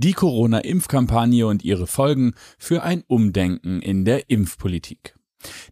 Die 0.00 0.12
Corona-Impfkampagne 0.12 1.44
und 1.44 1.64
ihre 1.64 1.88
Folgen 1.88 2.34
für 2.56 2.84
ein 2.84 3.02
Umdenken 3.08 3.82
in 3.82 4.04
der 4.04 4.30
Impfpolitik. 4.30 5.17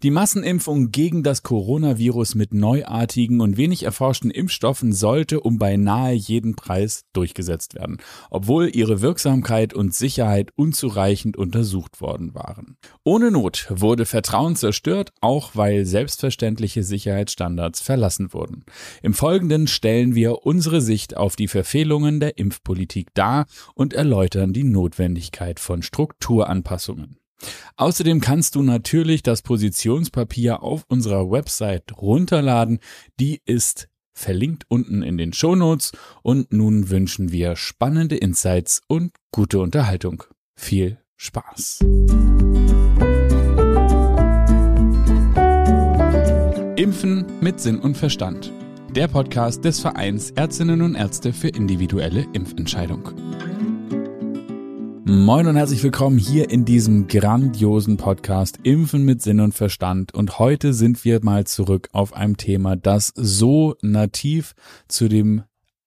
Die 0.03 0.11
Massenimpfung 0.11 0.93
gegen 0.93 1.23
das 1.23 1.43
Coronavirus 1.43 2.35
mit 2.35 2.54
neuartigen 2.54 3.40
und 3.40 3.56
wenig 3.56 3.83
erforschten 3.83 4.31
Impfstoffen 4.31 4.92
sollte 4.92 5.40
um 5.40 5.58
beinahe 5.58 6.12
jeden 6.12 6.54
Preis 6.54 7.04
durchgesetzt 7.12 7.74
werden, 7.74 7.99
obwohl 8.31 8.71
ihre 8.74 9.01
Wirksamkeit 9.01 9.74
und 9.74 9.94
Sicherheit 9.94 10.51
unzureichend 10.54 11.37
untersucht 11.37 12.01
worden 12.01 12.35
waren. 12.35 12.76
Ohne 13.04 13.31
Not 13.31 13.67
wurde 13.71 14.06
Vertrauen 14.06 14.54
zerstört, 14.54 15.13
auch 15.21 15.53
weil 15.54 15.87
selbstverständliche 15.87 16.83
Sicherheitsstandards 16.83 17.80
verlassen 17.80 18.33
wurden. 18.33 18.64
Im 19.02 19.14
Folgenden 19.14 19.66
stellen 19.66 20.14
wir 20.14 20.46
unsere 20.46 20.80
Sicht 20.80 21.16
auf 21.16 21.37
die 21.37 21.48
Verfehlungen 21.48 22.20
der 22.20 22.38
Impfpolitik 22.38 23.09
dar 23.14 23.46
und 23.74 23.95
erläutern 23.95 24.52
die 24.52 24.64
Notwendigkeit 24.64 25.59
von 25.59 25.83
Strukturanpassungen. 25.83 27.19
Außerdem 27.76 28.20
kannst 28.20 28.54
du 28.54 28.62
natürlich 28.62 29.22
das 29.22 29.42
Positionspapier 29.42 30.62
auf 30.62 30.84
unserer 30.88 31.30
Website 31.30 31.96
runterladen. 31.96 32.78
Die 33.20 33.40
ist 33.44 33.88
verlinkt 34.16 34.64
unten 34.68 35.02
in 35.02 35.18
den 35.18 35.32
Shownotes 35.32 35.92
und 36.22 36.52
nun 36.52 36.88
wünschen 36.88 37.32
wir 37.32 37.54
spannende 37.54 38.16
Insights 38.16 38.80
und 38.88 39.12
gute 39.30 39.60
Unterhaltung. 39.60 40.24
Viel 40.54 40.98
Spaß. 41.16 41.80
Impfen 46.77 47.24
mit 47.41 47.60
Sinn 47.60 47.78
und 47.78 47.96
Verstand. 47.96 48.52
Der 48.94 49.08
Podcast 49.08 49.64
des 49.64 49.80
Vereins 49.80 50.30
Ärztinnen 50.30 50.80
und 50.82 50.94
Ärzte 50.94 51.32
für 51.32 51.48
individuelle 51.48 52.27
Impfentscheidung. 52.32 53.55
Moin 55.09 55.46
und 55.46 55.55
herzlich 55.55 55.84
willkommen 55.84 56.19
hier 56.19 56.51
in 56.51 56.65
diesem 56.65 57.06
grandiosen 57.06 57.97
Podcast 57.97 58.58
Impfen 58.64 59.05
mit 59.05 59.22
Sinn 59.22 59.39
und 59.39 59.53
Verstand. 59.55 60.12
Und 60.12 60.41
heute 60.41 60.75
sind 60.75 61.05
wir 61.05 61.22
mal 61.22 61.47
zurück 61.47 61.89
auf 61.92 62.12
einem 62.12 62.36
Thema, 62.36 62.75
das 62.75 63.12
so 63.14 63.77
nativ 63.83 64.55
zu 64.89 65.06
dem 65.06 65.45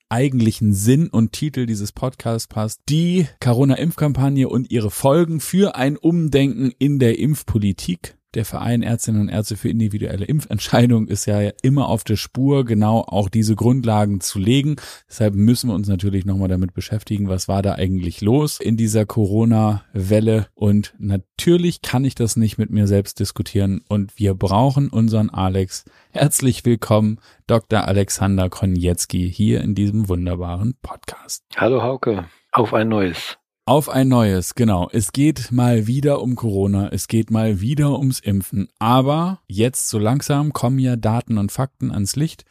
eigentlichen 0.08 0.72
Sinn 0.74 1.10
und 1.10 1.34
Titel 1.34 1.66
dieses 1.66 1.92
Podcasts 1.92 2.48
passt. 2.48 2.80
Die 2.88 3.28
Corona-Impfkampagne 3.42 4.48
und 4.48 4.72
ihre 4.72 4.90
Folgen 4.90 5.42
für 5.42 5.76
ein 5.76 5.98
Umdenken 5.98 6.72
in 6.80 6.98
der 6.98 7.20
Impfpolitik 7.20 8.16
der 8.36 8.46
Verein 8.46 8.84
Ärztinnen 8.84 9.22
und 9.22 9.30
Ärzte 9.30 9.58
für 9.58 9.70
individuelle 9.70 10.26
Impfentscheidung 10.26 11.08
ist 11.08 11.26
ja 11.26 11.52
immer 11.64 11.90
auf 11.90 12.04
der 12.04 12.16
Spur, 12.16 12.64
genau 12.64 13.02
auch 13.02 13.30
diese 13.30 13.56
Grundlagen 13.56 14.22
zu 14.22 14.38
legen. 14.38 14.76
Deshalb 15.08 15.34
müssen 15.34 15.70
wir 15.70 15.74
uns 15.74 15.88
natürlich 15.88 16.26
nochmal 16.26 16.48
damit 16.48 16.74
beschäftigen, 16.74 17.28
was 17.28 17.48
war 17.48 17.62
da 17.62 17.74
eigentlich 17.74 18.22
los 18.22 18.60
in 18.60 18.78
dieser 18.78 19.06
Corona-Welle. 19.06 20.48
Und 20.54 20.94
natürlich 21.00 21.82
kann 21.82 22.06
ich 22.06 22.14
das 22.14 22.36
nicht 22.36 22.58
mit 22.58 22.70
mir 22.70 22.86
selbst 22.86 23.20
diskutieren. 23.20 23.82
Und 23.90 24.20
wir 24.20 24.36
brauchen 24.36 24.90
unseren 24.90 25.32
Alex. 25.32 25.86
Herzlich 26.12 26.66
willkommen, 26.66 27.20
Dr. 27.48 27.88
Alexander 27.88 28.50
Konietzki, 28.50 29.32
hier 29.32 29.62
in 29.62 29.74
diesem 29.74 30.08
wunderbaren 30.08 30.76
Podcast. 30.84 31.44
Hallo 31.56 31.82
Hauke, 31.82 32.26
auf 32.52 32.76
ein 32.76 32.90
neues. 32.90 33.39
Auf 33.70 33.88
ein 33.88 34.08
neues, 34.08 34.56
genau. 34.56 34.90
Es 34.92 35.12
geht 35.12 35.52
mal 35.52 35.86
wieder 35.86 36.24
um 36.24 36.34
Corona, 36.34 36.90
es 36.92 37.08
geht 37.08 37.30
mal 37.30 37.62
wieder 37.62 38.00
ums 38.00 38.20
Impfen. 38.20 38.68
Aber 38.80 39.42
jetzt 39.48 39.90
so 39.90 40.00
langsam 40.00 40.54
kommen 40.54 40.80
ja 40.80 40.96
Daten 40.96 41.38
und 41.38 41.52
Fakten 41.52 41.92
ans 41.92 42.16
Licht, 42.16 42.46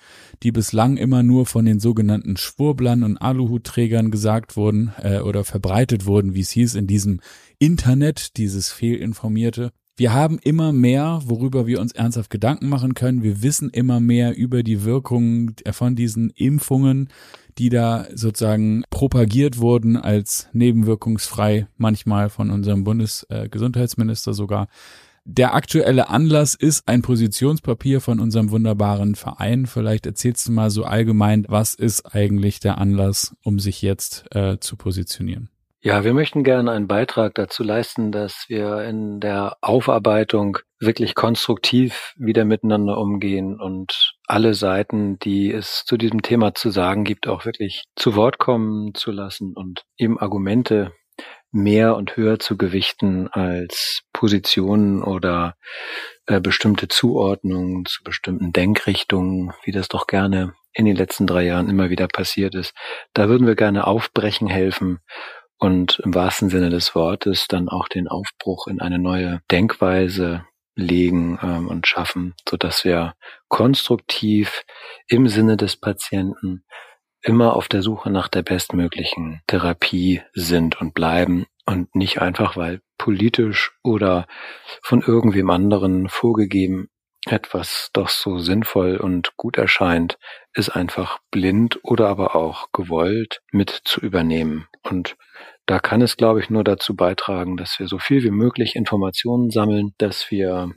die 0.44 0.52
bislang 0.52 0.96
immer 0.96 1.24
nur 1.24 1.44
von 1.46 1.64
den 1.64 1.80
sogenannten 1.80 2.36
Schwurblern 2.36 3.02
und 3.02 3.16
Aluhutträgern 3.16 4.12
gesagt 4.12 4.56
wurden 4.56 4.92
äh, 5.02 5.18
oder 5.18 5.42
verbreitet 5.42 6.06
wurden, 6.06 6.34
wie 6.34 6.42
es 6.42 6.52
hieß, 6.52 6.76
in 6.76 6.86
diesem 6.86 7.18
Internet, 7.58 8.36
dieses 8.36 8.70
fehlinformierte. 8.70 9.72
Wir 9.96 10.12
haben 10.12 10.38
immer 10.38 10.72
mehr, 10.72 11.22
worüber 11.24 11.66
wir 11.66 11.80
uns 11.80 11.90
ernsthaft 11.90 12.30
Gedanken 12.30 12.68
machen 12.68 12.94
können. 12.94 13.24
Wir 13.24 13.42
wissen 13.42 13.70
immer 13.70 13.98
mehr 13.98 14.36
über 14.36 14.62
die 14.62 14.84
Wirkungen 14.84 15.56
von 15.72 15.96
diesen 15.96 16.30
Impfungen 16.30 17.08
die 17.58 17.68
da 17.68 18.06
sozusagen 18.14 18.84
propagiert 18.90 19.58
wurden 19.58 19.96
als 19.96 20.48
nebenwirkungsfrei, 20.52 21.66
manchmal 21.76 22.30
von 22.30 22.50
unserem 22.50 22.84
Bundesgesundheitsminister 22.84 24.32
sogar. 24.32 24.68
Der 25.24 25.54
aktuelle 25.54 26.08
Anlass 26.08 26.54
ist 26.54 26.88
ein 26.88 27.02
Positionspapier 27.02 28.00
von 28.00 28.18
unserem 28.18 28.50
wunderbaren 28.50 29.14
Verein. 29.14 29.66
Vielleicht 29.66 30.06
erzählst 30.06 30.48
du 30.48 30.52
mal 30.52 30.70
so 30.70 30.84
allgemein, 30.84 31.44
was 31.48 31.74
ist 31.74 32.14
eigentlich 32.14 32.60
der 32.60 32.78
Anlass, 32.78 33.36
um 33.42 33.58
sich 33.58 33.82
jetzt 33.82 34.24
äh, 34.34 34.58
zu 34.58 34.76
positionieren? 34.76 35.50
Ja, 35.80 36.02
wir 36.02 36.12
möchten 36.12 36.42
gerne 36.42 36.72
einen 36.72 36.88
Beitrag 36.88 37.36
dazu 37.36 37.62
leisten, 37.62 38.10
dass 38.10 38.46
wir 38.48 38.82
in 38.82 39.20
der 39.20 39.56
Aufarbeitung 39.60 40.58
wirklich 40.80 41.14
konstruktiv 41.14 42.14
wieder 42.16 42.44
miteinander 42.44 42.98
umgehen 42.98 43.60
und 43.60 44.16
alle 44.26 44.54
Seiten, 44.54 45.20
die 45.20 45.52
es 45.52 45.84
zu 45.86 45.96
diesem 45.96 46.22
Thema 46.22 46.52
zu 46.52 46.70
sagen 46.70 47.04
gibt, 47.04 47.28
auch 47.28 47.44
wirklich 47.44 47.84
zu 47.94 48.16
Wort 48.16 48.38
kommen 48.38 48.92
zu 48.94 49.12
lassen 49.12 49.52
und 49.54 49.84
eben 49.96 50.18
Argumente 50.18 50.92
mehr 51.52 51.94
und 51.94 52.16
höher 52.16 52.40
zu 52.40 52.56
gewichten 52.56 53.28
als 53.28 54.02
Positionen 54.12 55.04
oder 55.04 55.54
äh, 56.26 56.40
bestimmte 56.40 56.88
Zuordnungen 56.88 57.84
zu 57.86 58.02
bestimmten 58.02 58.52
Denkrichtungen, 58.52 59.52
wie 59.62 59.72
das 59.72 59.86
doch 59.86 60.08
gerne 60.08 60.54
in 60.72 60.84
den 60.84 60.96
letzten 60.96 61.26
drei 61.26 61.44
Jahren 61.44 61.68
immer 61.68 61.88
wieder 61.88 62.08
passiert 62.08 62.54
ist. 62.54 62.74
Da 63.14 63.28
würden 63.28 63.46
wir 63.46 63.54
gerne 63.54 63.86
aufbrechen 63.86 64.48
helfen 64.48 64.98
und 65.58 66.00
im 66.04 66.14
wahrsten 66.14 66.48
Sinne 66.48 66.70
des 66.70 66.94
Wortes 66.94 67.46
dann 67.48 67.68
auch 67.68 67.88
den 67.88 68.08
Aufbruch 68.08 68.66
in 68.66 68.80
eine 68.80 68.98
neue 68.98 69.40
Denkweise 69.50 70.44
legen 70.76 71.38
ähm, 71.42 71.68
und 71.68 71.86
schaffen, 71.86 72.34
so 72.48 72.56
dass 72.56 72.84
wir 72.84 73.14
konstruktiv 73.48 74.64
im 75.08 75.28
Sinne 75.28 75.56
des 75.56 75.76
Patienten 75.76 76.64
immer 77.22 77.56
auf 77.56 77.68
der 77.68 77.82
Suche 77.82 78.10
nach 78.10 78.28
der 78.28 78.42
bestmöglichen 78.42 79.42
Therapie 79.46 80.22
sind 80.34 80.80
und 80.80 80.94
bleiben. 80.94 81.46
Und 81.66 81.94
nicht 81.94 82.22
einfach, 82.22 82.56
weil 82.56 82.80
politisch 82.96 83.72
oder 83.82 84.26
von 84.82 85.02
irgendwem 85.02 85.50
anderen 85.50 86.08
vorgegeben 86.08 86.88
etwas 87.28 87.90
doch 87.92 88.08
so 88.08 88.38
sinnvoll 88.38 88.96
und 88.96 89.36
gut 89.36 89.56
erscheint, 89.56 90.18
ist 90.54 90.70
einfach 90.70 91.18
blind 91.30 91.78
oder 91.82 92.08
aber 92.08 92.34
auch 92.34 92.68
gewollt 92.72 93.40
mit 93.52 93.70
zu 93.84 94.00
übernehmen. 94.00 94.66
Und 94.82 95.16
da 95.66 95.78
kann 95.78 96.02
es, 96.02 96.16
glaube 96.16 96.40
ich, 96.40 96.50
nur 96.50 96.64
dazu 96.64 96.96
beitragen, 96.96 97.56
dass 97.56 97.78
wir 97.78 97.88
so 97.88 97.98
viel 97.98 98.22
wie 98.22 98.30
möglich 98.30 98.74
Informationen 98.74 99.50
sammeln, 99.50 99.94
dass 99.98 100.30
wir 100.30 100.72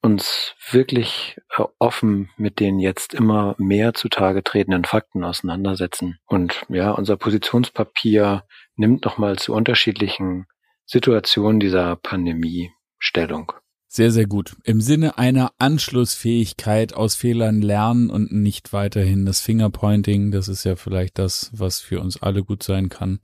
uns 0.00 0.54
wirklich 0.70 1.38
äh, 1.56 1.64
offen 1.78 2.30
mit 2.36 2.60
den 2.60 2.78
jetzt 2.78 3.14
immer 3.14 3.54
mehr 3.58 3.94
zutage 3.94 4.44
tretenden 4.44 4.84
Fakten 4.84 5.24
auseinandersetzen. 5.24 6.18
Und 6.26 6.64
ja, 6.68 6.92
unser 6.92 7.16
Positionspapier 7.16 8.44
nimmt 8.76 9.04
nochmal 9.04 9.36
zu 9.38 9.54
unterschiedlichen 9.54 10.46
Situationen 10.84 11.60
dieser 11.60 11.96
Pandemie 11.96 12.70
Stellung. 12.98 13.52
Sehr, 13.90 14.12
sehr 14.12 14.26
gut. 14.26 14.54
Im 14.64 14.82
Sinne 14.82 15.16
einer 15.16 15.52
Anschlussfähigkeit 15.58 16.92
aus 16.92 17.14
Fehlern 17.14 17.62
lernen 17.62 18.10
und 18.10 18.30
nicht 18.30 18.74
weiterhin 18.74 19.24
das 19.24 19.40
Fingerpointing, 19.40 20.30
das 20.30 20.48
ist 20.48 20.64
ja 20.64 20.76
vielleicht 20.76 21.18
das, 21.18 21.50
was 21.54 21.80
für 21.80 22.00
uns 22.00 22.22
alle 22.22 22.44
gut 22.44 22.62
sein 22.62 22.90
kann. 22.90 23.18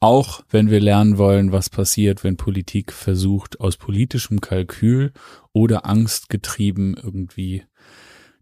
Auch 0.00 0.42
wenn 0.50 0.70
wir 0.70 0.80
lernen 0.80 1.18
wollen, 1.18 1.52
was 1.52 1.70
passiert, 1.70 2.24
wenn 2.24 2.36
Politik 2.36 2.92
versucht, 2.92 3.60
aus 3.60 3.76
politischem 3.76 4.40
Kalkül 4.40 5.12
oder 5.52 5.86
Angst 5.86 6.28
getrieben 6.28 6.96
irgendwie 7.00 7.62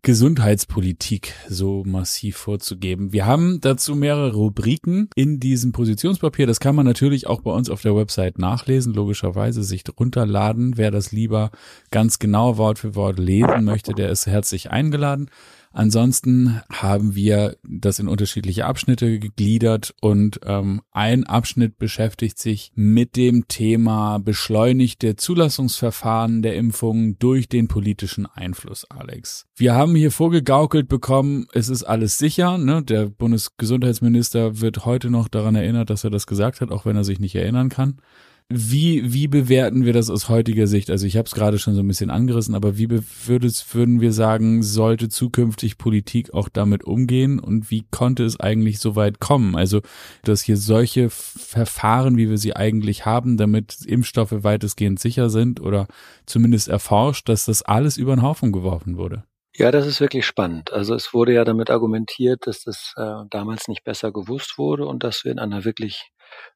Gesundheitspolitik 0.06 1.34
so 1.48 1.82
massiv 1.84 2.36
vorzugeben. 2.36 3.12
Wir 3.12 3.26
haben 3.26 3.60
dazu 3.60 3.96
mehrere 3.96 4.34
Rubriken 4.34 5.10
in 5.16 5.40
diesem 5.40 5.72
Positionspapier. 5.72 6.46
Das 6.46 6.60
kann 6.60 6.76
man 6.76 6.86
natürlich 6.86 7.26
auch 7.26 7.40
bei 7.40 7.50
uns 7.50 7.68
auf 7.68 7.82
der 7.82 7.96
Website 7.96 8.38
nachlesen, 8.38 8.94
logischerweise 8.94 9.64
sich 9.64 9.82
runterladen. 9.98 10.76
Wer 10.76 10.92
das 10.92 11.10
lieber 11.10 11.50
ganz 11.90 12.20
genau 12.20 12.56
Wort 12.56 12.78
für 12.78 12.94
Wort 12.94 13.18
lesen 13.18 13.64
möchte, 13.64 13.94
der 13.94 14.10
ist 14.10 14.28
herzlich 14.28 14.70
eingeladen. 14.70 15.28
Ansonsten 15.76 16.62
haben 16.72 17.14
wir 17.14 17.58
das 17.62 17.98
in 17.98 18.08
unterschiedliche 18.08 18.64
Abschnitte 18.64 19.18
gegliedert 19.18 19.94
und 20.00 20.40
ähm, 20.46 20.80
ein 20.90 21.24
Abschnitt 21.24 21.76
beschäftigt 21.76 22.38
sich 22.38 22.72
mit 22.74 23.14
dem 23.14 23.46
Thema 23.46 24.16
beschleunigte 24.16 25.16
Zulassungsverfahren 25.16 26.40
der 26.40 26.56
Impfungen 26.56 27.18
durch 27.18 27.50
den 27.50 27.68
politischen 27.68 28.24
Einfluss, 28.24 28.86
Alex. 28.90 29.44
Wir 29.54 29.74
haben 29.74 29.94
hier 29.94 30.12
vorgegaukelt 30.12 30.88
bekommen, 30.88 31.46
es 31.52 31.68
ist 31.68 31.82
alles 31.82 32.16
sicher. 32.16 32.56
Ne? 32.56 32.82
Der 32.82 33.10
Bundesgesundheitsminister 33.10 34.62
wird 34.62 34.86
heute 34.86 35.10
noch 35.10 35.28
daran 35.28 35.56
erinnert, 35.56 35.90
dass 35.90 36.04
er 36.04 36.10
das 36.10 36.26
gesagt 36.26 36.62
hat, 36.62 36.70
auch 36.70 36.86
wenn 36.86 36.96
er 36.96 37.04
sich 37.04 37.20
nicht 37.20 37.34
erinnern 37.34 37.68
kann. 37.68 37.98
Wie, 38.48 39.12
wie 39.12 39.26
bewerten 39.26 39.84
wir 39.84 39.92
das 39.92 40.08
aus 40.08 40.28
heutiger 40.28 40.68
Sicht? 40.68 40.88
Also 40.88 41.04
ich 41.04 41.16
habe 41.16 41.26
es 41.26 41.34
gerade 41.34 41.58
schon 41.58 41.74
so 41.74 41.80
ein 41.80 41.88
bisschen 41.88 42.10
angerissen, 42.10 42.54
aber 42.54 42.78
wie 42.78 42.88
würdest, 43.26 43.74
würden 43.74 44.00
wir 44.00 44.12
sagen, 44.12 44.62
sollte 44.62 45.08
zukünftig 45.08 45.78
Politik 45.78 46.32
auch 46.32 46.48
damit 46.48 46.84
umgehen 46.84 47.40
und 47.40 47.72
wie 47.72 47.84
konnte 47.90 48.24
es 48.24 48.38
eigentlich 48.38 48.78
so 48.78 48.94
weit 48.94 49.18
kommen? 49.18 49.56
Also, 49.56 49.80
dass 50.22 50.42
hier 50.42 50.56
solche 50.56 51.10
Verfahren, 51.10 52.16
wie 52.16 52.30
wir 52.30 52.38
sie 52.38 52.54
eigentlich 52.54 53.04
haben, 53.04 53.36
damit 53.36 53.84
Impfstoffe 53.84 54.44
weitestgehend 54.44 55.00
sicher 55.00 55.28
sind 55.28 55.60
oder 55.60 55.88
zumindest 56.24 56.68
erforscht, 56.68 57.28
dass 57.28 57.46
das 57.46 57.62
alles 57.62 57.96
über 57.96 58.14
den 58.14 58.22
Haufen 58.22 58.52
geworfen 58.52 58.96
wurde. 58.96 59.24
Ja, 59.58 59.70
das 59.70 59.86
ist 59.86 60.02
wirklich 60.02 60.26
spannend. 60.26 60.70
Also 60.70 60.94
es 60.94 61.14
wurde 61.14 61.32
ja 61.32 61.44
damit 61.44 61.70
argumentiert, 61.70 62.46
dass 62.46 62.62
das 62.62 62.92
äh, 62.96 63.24
damals 63.30 63.68
nicht 63.68 63.84
besser 63.84 64.12
gewusst 64.12 64.58
wurde 64.58 64.86
und 64.86 65.02
dass 65.02 65.24
wir 65.24 65.32
in 65.32 65.38
einer 65.38 65.64
wirklich, 65.64 66.10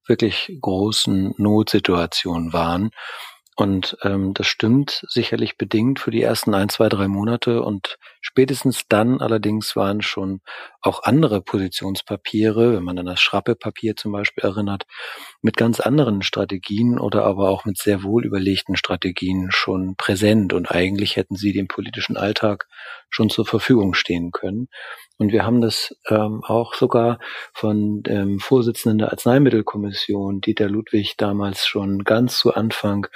wirklich 0.06 0.56
großen 0.61 1.34
Notsituation 1.37 2.52
waren. 2.52 2.90
Und 3.61 3.99
ähm, 4.05 4.32
das 4.32 4.46
stimmt 4.46 5.05
sicherlich 5.08 5.58
bedingt 5.58 6.00
für 6.00 6.11
die 6.11 6.22
ersten 6.22 6.55
ein, 6.55 6.70
zwei, 6.70 6.88
drei 6.88 7.08
Monate. 7.08 7.62
Und 7.62 7.99
spätestens 8.22 8.84
dann 8.88 9.20
allerdings 9.20 9.76
waren 9.76 10.00
schon 10.00 10.40
auch 10.81 11.02
andere 11.02 11.43
Positionspapiere, 11.43 12.75
wenn 12.75 12.82
man 12.82 12.99
an 12.99 13.05
das 13.05 13.20
Schrappe-Papier 13.20 13.96
zum 13.96 14.12
Beispiel 14.12 14.44
erinnert, 14.44 14.84
mit 15.43 15.58
ganz 15.58 15.78
anderen 15.78 16.23
Strategien 16.23 16.99
oder 16.99 17.26
aber 17.26 17.50
auch 17.50 17.66
mit 17.66 17.76
sehr 17.76 18.02
wohl 18.02 18.25
überlegten 18.25 18.76
Strategien 18.76 19.50
schon 19.50 19.94
präsent. 19.96 20.55
Und 20.55 20.70
eigentlich 20.70 21.16
hätten 21.16 21.37
sie 21.37 21.52
dem 21.52 21.69
politischen 21.69 22.16
Alltag 22.16 22.66
schon 23.11 23.28
zur 23.28 23.44
Verfügung 23.44 23.93
stehen 23.93 24.31
können. 24.31 24.69
Und 25.20 25.32
wir 25.32 25.44
haben 25.44 25.61
das 25.61 25.94
ähm, 26.08 26.43
auch 26.46 26.72
sogar 26.72 27.19
von 27.52 28.02
dem 28.02 28.40
Vorsitzenden 28.40 28.96
der 28.96 29.11
Arzneimittelkommission, 29.11 30.40
Dieter 30.40 30.70
Ludwig, 30.70 31.19
damals 31.19 31.67
schon 31.67 32.05
ganz 32.05 32.38
zu 32.38 32.55
Anfang 32.55 33.06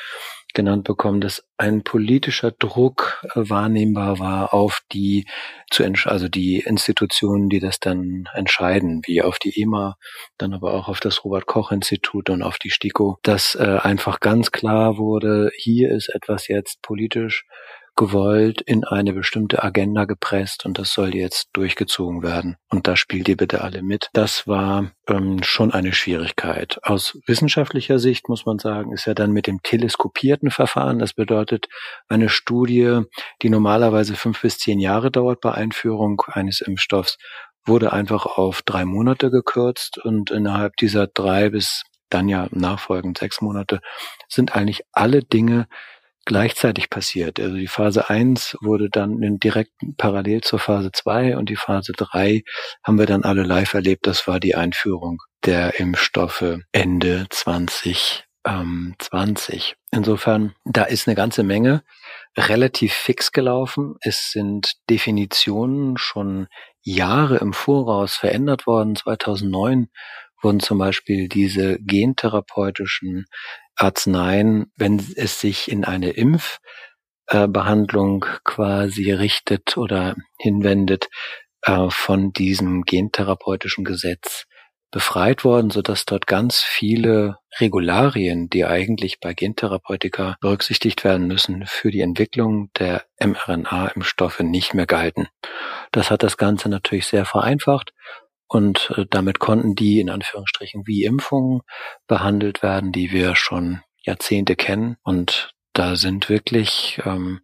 genannt 0.52 0.84
bekommen, 0.84 1.22
dass 1.22 1.42
ein 1.56 1.82
politischer 1.82 2.50
Druck 2.50 3.24
äh, 3.34 3.48
wahrnehmbar 3.48 4.18
war 4.18 4.52
auf 4.52 4.82
die 4.92 5.26
zu 5.70 5.82
also 6.04 6.28
die 6.28 6.58
Institutionen, 6.58 7.48
die 7.48 7.58
das 7.58 7.80
dann 7.80 8.28
entscheiden, 8.34 9.00
wie 9.06 9.22
auf 9.22 9.38
die 9.38 9.62
EMA, 9.62 9.96
dann 10.36 10.52
aber 10.52 10.74
auch 10.74 10.88
auf 10.88 11.00
das 11.00 11.24
Robert 11.24 11.46
Koch 11.46 11.72
Institut 11.72 12.28
und 12.28 12.42
auf 12.42 12.58
die 12.58 12.70
STIKO, 12.70 13.16
dass 13.22 13.54
äh, 13.54 13.78
einfach 13.82 14.20
ganz 14.20 14.52
klar 14.52 14.98
wurde, 14.98 15.50
hier 15.56 15.90
ist 15.90 16.10
etwas 16.14 16.48
jetzt 16.48 16.82
politisch 16.82 17.46
gewollt 17.96 18.60
in 18.60 18.84
eine 18.84 19.12
bestimmte 19.12 19.62
Agenda 19.62 20.04
gepresst 20.04 20.64
und 20.64 20.78
das 20.78 20.92
soll 20.92 21.14
jetzt 21.14 21.48
durchgezogen 21.52 22.22
werden. 22.22 22.56
Und 22.70 22.88
da 22.88 22.96
spielt 22.96 23.28
ihr 23.28 23.36
bitte 23.36 23.62
alle 23.62 23.82
mit. 23.82 24.08
Das 24.12 24.46
war 24.46 24.90
ähm, 25.08 25.42
schon 25.42 25.72
eine 25.72 25.92
Schwierigkeit. 25.92 26.78
Aus 26.82 27.18
wissenschaftlicher 27.26 27.98
Sicht 27.98 28.28
muss 28.28 28.46
man 28.46 28.58
sagen, 28.58 28.92
ist 28.92 29.06
ja 29.06 29.14
dann 29.14 29.32
mit 29.32 29.46
dem 29.46 29.62
teleskopierten 29.62 30.50
Verfahren, 30.50 30.98
das 30.98 31.12
bedeutet 31.12 31.66
eine 32.08 32.28
Studie, 32.28 33.02
die 33.42 33.50
normalerweise 33.50 34.14
fünf 34.14 34.42
bis 34.42 34.58
zehn 34.58 34.80
Jahre 34.80 35.10
dauert 35.10 35.40
bei 35.40 35.52
Einführung 35.52 36.22
eines 36.26 36.60
Impfstoffs, 36.60 37.18
wurde 37.66 37.92
einfach 37.92 38.26
auf 38.26 38.62
drei 38.62 38.84
Monate 38.84 39.30
gekürzt 39.30 39.98
und 39.98 40.30
innerhalb 40.30 40.76
dieser 40.76 41.06
drei 41.06 41.50
bis 41.50 41.84
dann 42.10 42.28
ja 42.28 42.48
nachfolgend 42.50 43.18
sechs 43.18 43.40
Monate 43.40 43.80
sind 44.28 44.54
eigentlich 44.54 44.82
alle 44.92 45.22
Dinge 45.22 45.66
gleichzeitig 46.24 46.90
passiert. 46.90 47.38
Also 47.40 47.56
die 47.56 47.68
Phase 47.68 48.08
1 48.10 48.58
wurde 48.60 48.88
dann 48.90 49.22
in 49.22 49.38
direkt 49.38 49.72
parallel 49.96 50.42
zur 50.42 50.58
Phase 50.58 50.90
2 50.92 51.36
und 51.36 51.48
die 51.48 51.56
Phase 51.56 51.92
3 51.96 52.42
haben 52.82 52.98
wir 52.98 53.06
dann 53.06 53.24
alle 53.24 53.42
live 53.42 53.74
erlebt. 53.74 54.06
Das 54.06 54.26
war 54.26 54.40
die 54.40 54.54
Einführung 54.54 55.18
der 55.44 55.78
Impfstoffe 55.78 56.58
Ende 56.72 57.26
2020. 57.30 58.24
Ähm, 58.46 58.94
Insofern, 59.90 60.54
da 60.64 60.84
ist 60.84 61.06
eine 61.06 61.14
ganze 61.14 61.42
Menge 61.42 61.82
relativ 62.36 62.92
fix 62.92 63.32
gelaufen. 63.32 63.96
Es 64.00 64.30
sind 64.32 64.74
Definitionen 64.90 65.96
schon 65.96 66.48
Jahre 66.82 67.36
im 67.38 67.52
Voraus 67.52 68.14
verändert 68.14 68.66
worden. 68.66 68.96
2009 68.96 69.88
wurden 70.44 70.60
zum 70.60 70.78
Beispiel 70.78 71.28
diese 71.28 71.78
gentherapeutischen 71.80 73.26
Arzneien, 73.76 74.70
wenn 74.76 75.04
es 75.16 75.40
sich 75.40 75.68
in 75.70 75.84
eine 75.84 76.10
Impfbehandlung 76.10 78.24
quasi 78.44 79.10
richtet 79.10 79.76
oder 79.76 80.14
hinwendet, 80.38 81.08
äh, 81.62 81.88
von 81.90 82.32
diesem 82.32 82.82
gentherapeutischen 82.82 83.84
Gesetz 83.84 84.46
befreit 84.90 85.44
worden, 85.44 85.70
so 85.70 85.82
dass 85.82 86.04
dort 86.04 86.28
ganz 86.28 86.60
viele 86.60 87.38
Regularien, 87.58 88.48
die 88.48 88.64
eigentlich 88.64 89.18
bei 89.18 89.34
Gentherapeutika 89.34 90.36
berücksichtigt 90.40 91.02
werden 91.02 91.26
müssen, 91.26 91.66
für 91.66 91.90
die 91.90 92.00
Entwicklung 92.00 92.70
der 92.78 93.02
mRNA-Impfstoffe 93.18 94.38
nicht 94.40 94.72
mehr 94.72 94.86
galten. 94.86 95.26
Das 95.90 96.12
hat 96.12 96.22
das 96.22 96.36
Ganze 96.36 96.68
natürlich 96.68 97.06
sehr 97.06 97.24
vereinfacht 97.24 97.92
und 98.48 98.92
äh, 98.96 99.06
damit 99.10 99.38
konnten 99.38 99.74
die 99.74 100.00
in 100.00 100.10
Anführungsstrichen 100.10 100.86
wie 100.86 101.04
Impfungen 101.04 101.60
behandelt 102.06 102.62
werden, 102.62 102.92
die 102.92 103.10
wir 103.10 103.36
schon 103.36 103.80
Jahrzehnte 104.02 104.56
kennen. 104.56 104.96
Und 105.02 105.52
da 105.72 105.96
sind 105.96 106.28
wirklich 106.28 107.00
ähm, 107.04 107.40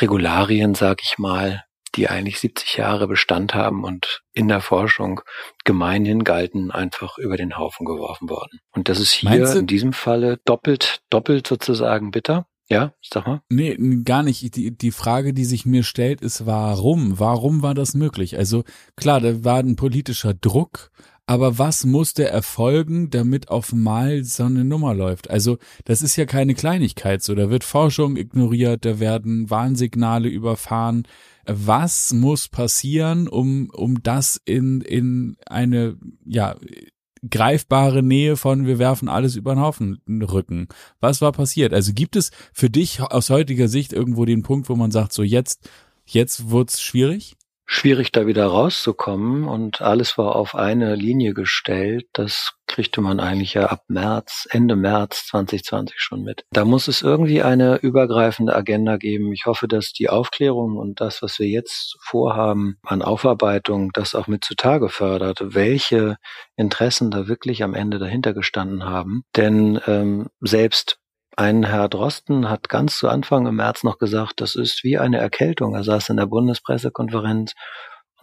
Regularien, 0.00 0.74
sag 0.74 1.02
ich 1.02 1.18
mal, 1.18 1.64
die 1.94 2.08
eigentlich 2.08 2.38
70 2.40 2.76
Jahre 2.76 3.08
Bestand 3.08 3.54
haben 3.54 3.82
und 3.84 4.22
in 4.32 4.48
der 4.48 4.60
Forschung 4.60 5.22
gemeinhin 5.64 6.24
galten, 6.24 6.70
einfach 6.70 7.16
über 7.18 7.36
den 7.36 7.56
Haufen 7.56 7.86
geworfen 7.86 8.28
worden. 8.28 8.60
Und 8.72 8.88
das 8.88 9.00
ist 9.00 9.12
hier 9.12 9.50
in 9.54 9.66
diesem 9.66 9.92
Falle 9.92 10.38
doppelt, 10.44 11.00
doppelt 11.10 11.46
sozusagen 11.46 12.10
bitter, 12.10 12.46
ja, 12.68 12.92
sag 13.02 13.26
mal. 13.26 13.42
Nee, 13.48 13.76
gar 14.04 14.22
nicht. 14.22 14.56
Die, 14.56 14.76
die 14.76 14.90
Frage, 14.90 15.32
die 15.32 15.44
sich 15.44 15.66
mir 15.66 15.82
stellt, 15.82 16.20
ist 16.20 16.46
warum? 16.46 17.18
Warum 17.18 17.62
war 17.62 17.74
das 17.74 17.94
möglich? 17.94 18.38
Also 18.38 18.64
klar, 18.96 19.20
da 19.20 19.44
war 19.44 19.58
ein 19.58 19.76
politischer 19.76 20.34
Druck, 20.34 20.90
aber 21.26 21.58
was 21.58 21.84
musste 21.84 22.28
erfolgen, 22.28 23.10
damit 23.10 23.48
auf 23.50 23.72
mal 23.72 24.24
so 24.24 24.44
eine 24.44 24.64
Nummer 24.64 24.94
läuft? 24.94 25.30
Also 25.30 25.58
das 25.84 26.02
ist 26.02 26.16
ja 26.16 26.24
keine 26.24 26.54
Kleinigkeit 26.54 27.22
so. 27.22 27.34
Da 27.34 27.50
wird 27.50 27.64
Forschung 27.64 28.16
ignoriert, 28.16 28.84
da 28.84 29.00
werden 29.00 29.50
Warnsignale 29.50 30.28
überfahren. 30.28 31.06
Was 31.44 32.12
muss 32.12 32.48
passieren, 32.48 33.28
um, 33.28 33.70
um 33.72 34.02
das 34.02 34.40
in, 34.44 34.80
in 34.80 35.36
eine, 35.46 35.96
ja, 36.24 36.56
greifbare 37.30 38.02
Nähe 38.02 38.36
von 38.36 38.66
wir 38.66 38.78
werfen 38.78 39.08
alles 39.08 39.36
über 39.36 39.54
den 39.54 39.60
Haufen 39.60 40.00
rücken. 40.08 40.68
Was 41.00 41.20
war 41.20 41.32
passiert? 41.32 41.72
Also 41.72 41.92
gibt 41.92 42.16
es 42.16 42.30
für 42.52 42.70
dich 42.70 43.00
aus 43.00 43.30
heutiger 43.30 43.68
Sicht 43.68 43.92
irgendwo 43.92 44.24
den 44.24 44.42
Punkt, 44.42 44.68
wo 44.68 44.76
man 44.76 44.90
sagt, 44.90 45.12
so 45.12 45.22
jetzt, 45.22 45.68
jetzt 46.04 46.50
wird's 46.50 46.80
schwierig? 46.80 47.36
Schwierig, 47.66 48.12
da 48.12 48.26
wieder 48.26 48.46
rauszukommen 48.46 49.46
und 49.48 49.82
alles 49.82 50.16
war 50.16 50.36
auf 50.36 50.54
eine 50.54 50.94
Linie 50.94 51.34
gestellt. 51.34 52.06
Das 52.12 52.52
kriegte 52.66 53.00
man 53.00 53.20
eigentlich 53.20 53.54
ja 53.54 53.66
ab 53.66 53.82
März, 53.88 54.46
Ende 54.50 54.76
März 54.76 55.26
2020 55.26 55.96
schon 55.98 56.22
mit. 56.22 56.44
Da 56.50 56.64
muss 56.64 56.88
es 56.88 57.02
irgendwie 57.02 57.42
eine 57.42 57.76
übergreifende 57.76 58.54
Agenda 58.54 58.96
geben. 58.96 59.32
Ich 59.32 59.46
hoffe, 59.46 59.68
dass 59.68 59.92
die 59.92 60.08
Aufklärung 60.08 60.76
und 60.76 61.00
das, 61.00 61.22
was 61.22 61.38
wir 61.38 61.48
jetzt 61.48 61.96
vorhaben 62.00 62.76
an 62.82 63.02
Aufarbeitung, 63.02 63.90
das 63.92 64.14
auch 64.14 64.26
mit 64.26 64.44
zutage 64.44 64.88
fördert, 64.88 65.38
welche 65.42 66.16
Interessen 66.56 67.10
da 67.10 67.28
wirklich 67.28 67.62
am 67.62 67.74
Ende 67.74 67.98
dahinter 67.98 68.32
gestanden 68.32 68.84
haben. 68.84 69.22
Denn 69.36 69.80
ähm, 69.86 70.28
selbst 70.40 70.98
ein 71.36 71.64
Herr 71.64 71.88
Drosten 71.88 72.48
hat 72.48 72.70
ganz 72.70 72.98
zu 72.98 73.08
Anfang 73.08 73.46
im 73.46 73.56
März 73.56 73.84
noch 73.84 73.98
gesagt, 73.98 74.40
das 74.40 74.54
ist 74.54 74.82
wie 74.84 74.96
eine 74.96 75.18
Erkältung. 75.18 75.74
Er 75.74 75.84
saß 75.84 76.08
in 76.08 76.16
der 76.16 76.26
Bundespressekonferenz 76.26 77.52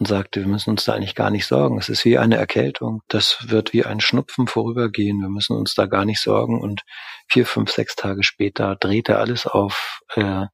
und 0.00 0.08
sagte, 0.08 0.40
wir 0.40 0.48
müssen 0.48 0.70
uns 0.70 0.84
da 0.84 0.94
eigentlich 0.94 1.14
gar 1.14 1.30
nicht 1.30 1.46
sorgen. 1.46 1.78
Es 1.78 1.88
ist 1.88 2.04
wie 2.04 2.18
eine 2.18 2.36
Erkältung. 2.36 3.02
Das 3.06 3.38
wird 3.48 3.72
wie 3.72 3.84
ein 3.84 4.00
Schnupfen 4.00 4.48
vorübergehen. 4.48 5.20
Wir 5.20 5.28
müssen 5.28 5.56
uns 5.56 5.74
da 5.74 5.86
gar 5.86 6.04
nicht 6.04 6.20
sorgen. 6.20 6.60
Und 6.60 6.82
vier, 7.28 7.46
fünf, 7.46 7.70
sechs 7.70 7.94
Tage 7.94 8.24
später 8.24 8.74
dreht 8.74 9.08
er 9.08 9.20
alles 9.20 9.46
auf 9.46 10.00
äh, 10.16 10.46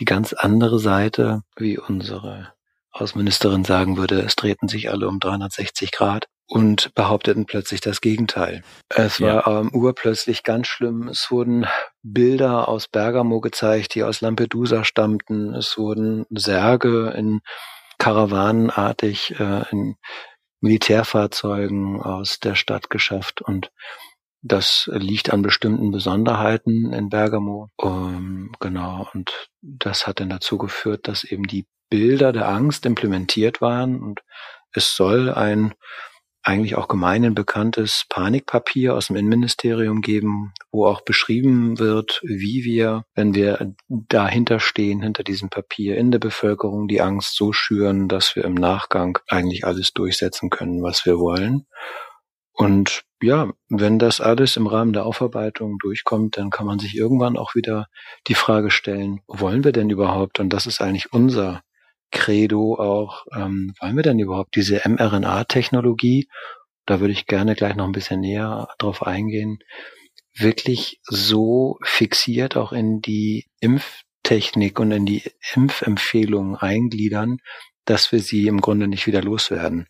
die 0.00 0.04
ganz 0.04 0.32
andere 0.32 0.80
Seite, 0.80 1.42
wie 1.56 1.78
unsere 1.78 2.52
Außenministerin 2.90 3.64
sagen 3.64 3.96
würde. 3.96 4.20
Es 4.22 4.34
drehten 4.34 4.68
sich 4.68 4.90
alle 4.90 5.06
um 5.06 5.20
360 5.20 5.92
Grad 5.92 6.26
und 6.48 6.94
behaupteten 6.94 7.44
plötzlich 7.44 7.80
das 7.80 8.00
Gegenteil. 8.00 8.62
Es 8.88 9.20
war 9.20 9.46
ja. 9.46 9.60
ähm, 9.60 9.70
urplötzlich 9.74 10.42
ganz 10.42 10.66
schlimm. 10.66 11.08
Es 11.08 11.30
wurden 11.30 11.66
Bilder 12.02 12.68
aus 12.68 12.88
Bergamo 12.88 13.40
gezeigt, 13.40 13.94
die 13.94 14.02
aus 14.02 14.22
Lampedusa 14.22 14.84
stammten. 14.84 15.54
Es 15.54 15.76
wurden 15.76 16.24
Särge 16.30 17.12
in 17.16 17.40
Karawanenartig 17.98 19.38
äh, 19.38 19.64
in 19.70 19.96
Militärfahrzeugen 20.60 22.00
aus 22.00 22.40
der 22.40 22.54
Stadt 22.54 22.90
geschafft 22.90 23.42
und 23.42 23.70
das 24.40 24.88
liegt 24.92 25.32
an 25.32 25.42
bestimmten 25.42 25.90
Besonderheiten 25.90 26.92
in 26.92 27.08
Bergamo. 27.08 27.70
Um, 27.76 28.52
genau. 28.60 29.08
Und 29.12 29.50
das 29.60 30.06
hat 30.06 30.20
dann 30.20 30.30
dazu 30.30 30.58
geführt, 30.58 31.08
dass 31.08 31.24
eben 31.24 31.44
die 31.44 31.66
Bilder 31.90 32.32
der 32.32 32.48
Angst 32.48 32.86
implementiert 32.86 33.60
waren 33.60 34.00
und 34.00 34.22
es 34.72 34.94
soll 34.94 35.30
ein 35.32 35.74
eigentlich 36.42 36.76
auch 36.76 36.88
gemeinhin 36.88 37.34
bekanntes 37.34 38.04
Panikpapier 38.08 38.94
aus 38.94 39.08
dem 39.08 39.16
Innenministerium 39.16 40.00
geben, 40.00 40.52
wo 40.70 40.86
auch 40.86 41.02
beschrieben 41.02 41.78
wird, 41.78 42.20
wie 42.22 42.64
wir, 42.64 43.04
wenn 43.14 43.34
wir 43.34 43.74
dahinter 43.88 44.60
stehen, 44.60 45.02
hinter 45.02 45.24
diesem 45.24 45.50
Papier 45.50 45.96
in 45.96 46.10
der 46.10 46.20
Bevölkerung 46.20 46.88
die 46.88 47.00
Angst 47.00 47.36
so 47.36 47.52
schüren, 47.52 48.08
dass 48.08 48.34
wir 48.36 48.44
im 48.44 48.54
Nachgang 48.54 49.18
eigentlich 49.28 49.66
alles 49.66 49.92
durchsetzen 49.92 50.48
können, 50.48 50.82
was 50.82 51.04
wir 51.04 51.18
wollen. 51.18 51.66
Und 52.52 53.02
ja, 53.22 53.52
wenn 53.68 53.98
das 53.98 54.20
alles 54.20 54.56
im 54.56 54.66
Rahmen 54.66 54.92
der 54.92 55.06
Aufarbeitung 55.06 55.78
durchkommt, 55.78 56.36
dann 56.36 56.50
kann 56.50 56.66
man 56.66 56.78
sich 56.78 56.96
irgendwann 56.96 57.36
auch 57.36 57.54
wieder 57.54 57.86
die 58.26 58.34
Frage 58.34 58.70
stellen, 58.70 59.20
wollen 59.28 59.64
wir 59.64 59.72
denn 59.72 59.90
überhaupt, 59.90 60.40
und 60.40 60.52
das 60.52 60.66
ist 60.66 60.80
eigentlich 60.80 61.12
unser 61.12 61.62
Credo 62.10 62.74
auch, 62.74 63.26
ähm, 63.34 63.72
wollen 63.80 63.96
wir 63.96 64.02
denn 64.02 64.18
überhaupt 64.18 64.56
diese 64.56 64.82
mRNA-Technologie, 64.84 66.28
da 66.86 67.00
würde 67.00 67.12
ich 67.12 67.26
gerne 67.26 67.54
gleich 67.54 67.76
noch 67.76 67.84
ein 67.84 67.92
bisschen 67.92 68.20
näher 68.20 68.68
drauf 68.78 69.06
eingehen, 69.06 69.58
wirklich 70.34 71.00
so 71.04 71.78
fixiert 71.82 72.56
auch 72.56 72.72
in 72.72 73.00
die 73.00 73.46
Impftechnik 73.60 74.80
und 74.80 74.92
in 74.92 75.04
die 75.04 75.22
Impfempfehlungen 75.54 76.56
eingliedern, 76.56 77.38
dass 77.84 78.12
wir 78.12 78.20
sie 78.20 78.46
im 78.46 78.60
Grunde 78.60 78.88
nicht 78.88 79.06
wieder 79.06 79.22
loswerden. 79.22 79.86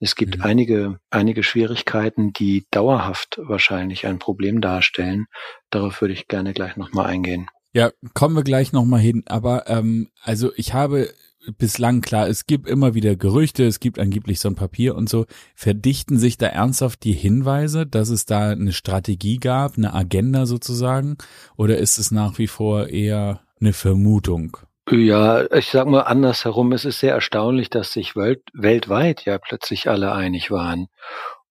Es 0.00 0.14
gibt 0.14 0.38
mhm. 0.38 0.42
einige, 0.44 1.00
einige 1.10 1.42
Schwierigkeiten, 1.42 2.32
die 2.32 2.66
dauerhaft 2.70 3.38
wahrscheinlich 3.42 4.06
ein 4.06 4.18
Problem 4.18 4.60
darstellen. 4.60 5.26
Darauf 5.70 6.00
würde 6.00 6.14
ich 6.14 6.28
gerne 6.28 6.52
gleich 6.52 6.76
nochmal 6.76 7.06
eingehen. 7.06 7.48
Ja, 7.72 7.90
kommen 8.14 8.36
wir 8.36 8.44
gleich 8.44 8.72
nochmal 8.72 9.00
hin. 9.00 9.24
Aber 9.26 9.68
ähm, 9.68 10.10
also 10.22 10.52
ich 10.56 10.72
habe 10.72 11.12
bislang 11.56 12.00
klar, 12.00 12.28
es 12.28 12.46
gibt 12.46 12.68
immer 12.68 12.94
wieder 12.94 13.16
Gerüchte, 13.16 13.64
es 13.64 13.80
gibt 13.80 13.98
angeblich 13.98 14.40
so 14.40 14.48
ein 14.48 14.54
Papier 14.54 14.94
und 14.94 15.08
so. 15.08 15.26
Verdichten 15.54 16.18
sich 16.18 16.36
da 16.38 16.46
ernsthaft 16.46 17.04
die 17.04 17.12
Hinweise, 17.12 17.86
dass 17.86 18.10
es 18.10 18.26
da 18.26 18.50
eine 18.50 18.72
Strategie 18.72 19.38
gab, 19.38 19.76
eine 19.76 19.94
Agenda 19.94 20.46
sozusagen? 20.46 21.16
Oder 21.56 21.78
ist 21.78 21.98
es 21.98 22.10
nach 22.10 22.38
wie 22.38 22.48
vor 22.48 22.88
eher 22.88 23.40
eine 23.60 23.72
Vermutung? 23.72 24.56
Ja, 24.90 25.50
ich 25.52 25.68
sag 25.68 25.86
mal 25.86 26.02
andersherum, 26.02 26.72
es 26.72 26.84
ist 26.84 27.00
sehr 27.00 27.12
erstaunlich, 27.12 27.68
dass 27.68 27.92
sich 27.92 28.16
welt 28.16 28.42
weltweit 28.54 29.24
ja 29.26 29.38
plötzlich 29.38 29.88
alle 29.88 30.12
einig 30.12 30.50
waren. 30.50 30.88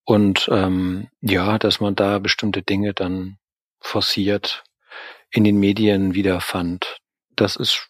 Und 0.03 0.49
ähm, 0.51 1.09
ja, 1.21 1.59
dass 1.59 1.79
man 1.79 1.95
da 1.95 2.19
bestimmte 2.19 2.63
Dinge 2.63 2.93
dann 2.93 3.37
forciert 3.79 4.63
in 5.29 5.43
den 5.43 5.59
Medien 5.59 6.13
wiederfand. 6.13 6.97
Das 7.35 7.55
ist 7.55 7.89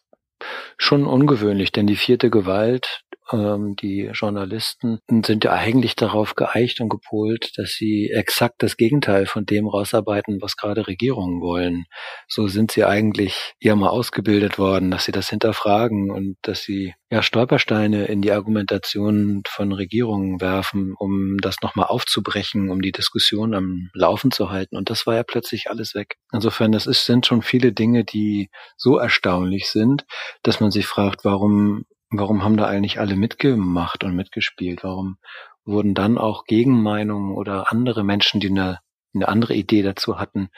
schon 0.77 1.05
ungewöhnlich, 1.05 1.71
denn 1.71 1.87
die 1.87 1.95
vierte 1.95 2.29
Gewalt, 2.29 3.01
ähm, 3.31 3.75
die 3.75 4.09
Journalisten 4.13 4.99
sind 5.09 5.43
ja 5.43 5.53
eigentlich 5.53 5.95
darauf 5.95 6.35
geeicht 6.35 6.81
und 6.81 6.89
gepolt, 6.89 7.51
dass 7.57 7.71
sie 7.71 8.11
exakt 8.13 8.63
das 8.63 8.77
Gegenteil 8.77 9.25
von 9.25 9.45
dem 9.45 9.67
rausarbeiten, 9.67 10.41
was 10.41 10.55
gerade 10.55 10.87
Regierungen 10.87 11.41
wollen. 11.41 11.85
So 12.27 12.47
sind 12.47 12.71
sie 12.71 12.85
eigentlich 12.85 13.53
ja 13.59 13.75
mal 13.75 13.89
ausgebildet 13.89 14.57
worden, 14.57 14.91
dass 14.91 15.05
sie 15.05 15.11
das 15.11 15.29
hinterfragen 15.29 16.11
und 16.11 16.37
dass 16.41 16.63
sie 16.63 16.93
ja 17.09 17.21
Stolpersteine 17.21 18.05
in 18.05 18.21
die 18.21 18.31
Argumentation 18.31 19.41
von 19.47 19.71
Regierungen 19.71 20.41
werfen, 20.41 20.93
um 20.97 21.37
das 21.37 21.57
nochmal 21.61 21.87
aufzubrechen, 21.87 22.69
um 22.69 22.81
die 22.81 22.91
Diskussion 22.91 23.53
am 23.53 23.89
Laufen 23.93 24.31
zu 24.31 24.49
halten. 24.49 24.75
Und 24.75 24.89
das 24.89 25.07
war 25.07 25.15
ja 25.15 25.23
plötzlich 25.23 25.69
alles 25.69 25.95
weg. 25.95 26.15
Insofern, 26.33 26.71
das 26.71 26.85
ist, 26.85 27.05
sind 27.05 27.25
schon 27.25 27.41
viele 27.41 27.71
Dinge, 27.71 28.03
die 28.03 28.49
so 28.75 28.97
erstaunlich 28.97 29.69
sind, 29.69 30.05
dass 30.43 30.59
man 30.59 30.71
sich 30.71 30.85
fragt, 30.85 31.23
warum 31.23 31.85
warum 32.09 32.43
haben 32.43 32.57
da 32.57 32.65
eigentlich 32.65 32.99
alle 32.99 33.15
mitgemacht 33.15 34.03
und 34.03 34.15
mitgespielt? 34.15 34.83
Warum 34.83 35.17
wurden 35.65 35.93
dann 35.93 36.17
auch 36.17 36.45
Gegenmeinungen 36.45 37.35
oder 37.35 37.71
andere 37.71 38.03
Menschen, 38.03 38.39
die 38.39 38.49
eine, 38.49 38.79
eine 39.13 39.27
andere 39.27 39.53
Idee 39.53 39.81
dazu 39.81 40.19
hatten, 40.19 40.49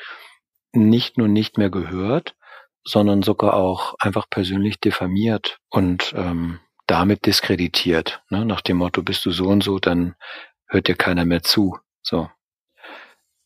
nicht 0.72 1.18
nur 1.18 1.28
nicht 1.28 1.58
mehr 1.58 1.70
gehört, 1.70 2.36
sondern 2.84 3.24
sogar 3.24 3.56
auch 3.56 3.96
einfach 4.00 4.30
persönlich 4.30 4.80
diffamiert 4.80 5.60
und 5.70 6.14
ähm, 6.16 6.60
damit 6.88 7.26
diskreditiert. 7.26 8.24
Ne? 8.30 8.46
Nach 8.46 8.62
dem 8.62 8.78
Motto, 8.78 9.04
bist 9.04 9.26
du 9.26 9.32
so 9.32 9.46
und 9.46 9.64
so, 9.64 9.80
dann 9.80 10.16
hört 10.68 10.88
dir 10.88 10.96
keiner 10.96 11.26
mehr 11.26 11.44
zu. 11.44 11.78
So. 12.02 12.30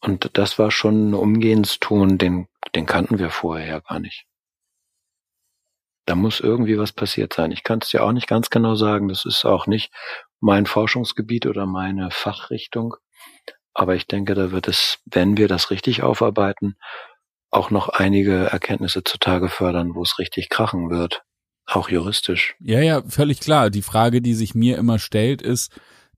Und 0.02 0.38
das 0.38 0.60
war 0.60 0.72
schon 0.72 1.10
ein 1.10 1.14
Umgehenston, 1.14 2.18
den, 2.18 2.48
den 2.76 2.86
kannten 2.86 3.20
wir 3.20 3.30
vorher 3.30 3.68
ja 3.68 3.80
gar 3.80 4.00
nicht. 4.00 4.26
Da 6.06 6.16
muss 6.16 6.40
irgendwie 6.40 6.78
was 6.78 6.92
passiert 6.92 7.34
sein. 7.34 7.52
Ich 7.52 7.64
kann 7.64 7.80
es 7.82 7.90
dir 7.90 8.04
auch 8.04 8.12
nicht 8.12 8.28
ganz 8.28 8.50
genau 8.50 8.76
sagen. 8.76 9.08
Das 9.08 9.26
ist 9.26 9.46
auch 9.46 9.68
nicht 9.68 9.92
mein 10.40 10.66
Forschungsgebiet 10.66 11.46
oder 11.46 11.66
meine 11.66 12.12
Fachrichtung. 12.12 12.96
Aber 13.74 13.96
ich 13.96 14.08
denke, 14.08 14.36
da 14.36 14.52
wird 14.52 14.68
es, 14.68 15.00
wenn 15.06 15.38
wir 15.38 15.48
das 15.48 15.72
richtig 15.72 16.04
aufarbeiten, 16.04 16.76
auch 17.50 17.70
noch 17.70 17.90
einige 17.90 18.46
Erkenntnisse 18.46 19.04
zutage 19.04 19.48
fördern, 19.48 19.96
wo 19.96 20.02
es 20.02 20.20
richtig 20.20 20.50
krachen 20.50 20.90
wird. 20.90 21.24
Auch 21.66 21.90
juristisch. 21.90 22.56
Ja, 22.60 22.82
ja, 22.82 23.04
völlig 23.08 23.40
klar. 23.40 23.70
Die 23.70 23.82
Frage, 23.82 24.22
die 24.22 24.34
sich 24.34 24.54
mir 24.54 24.78
immer 24.78 25.00
stellt, 25.00 25.42
ist, 25.42 25.72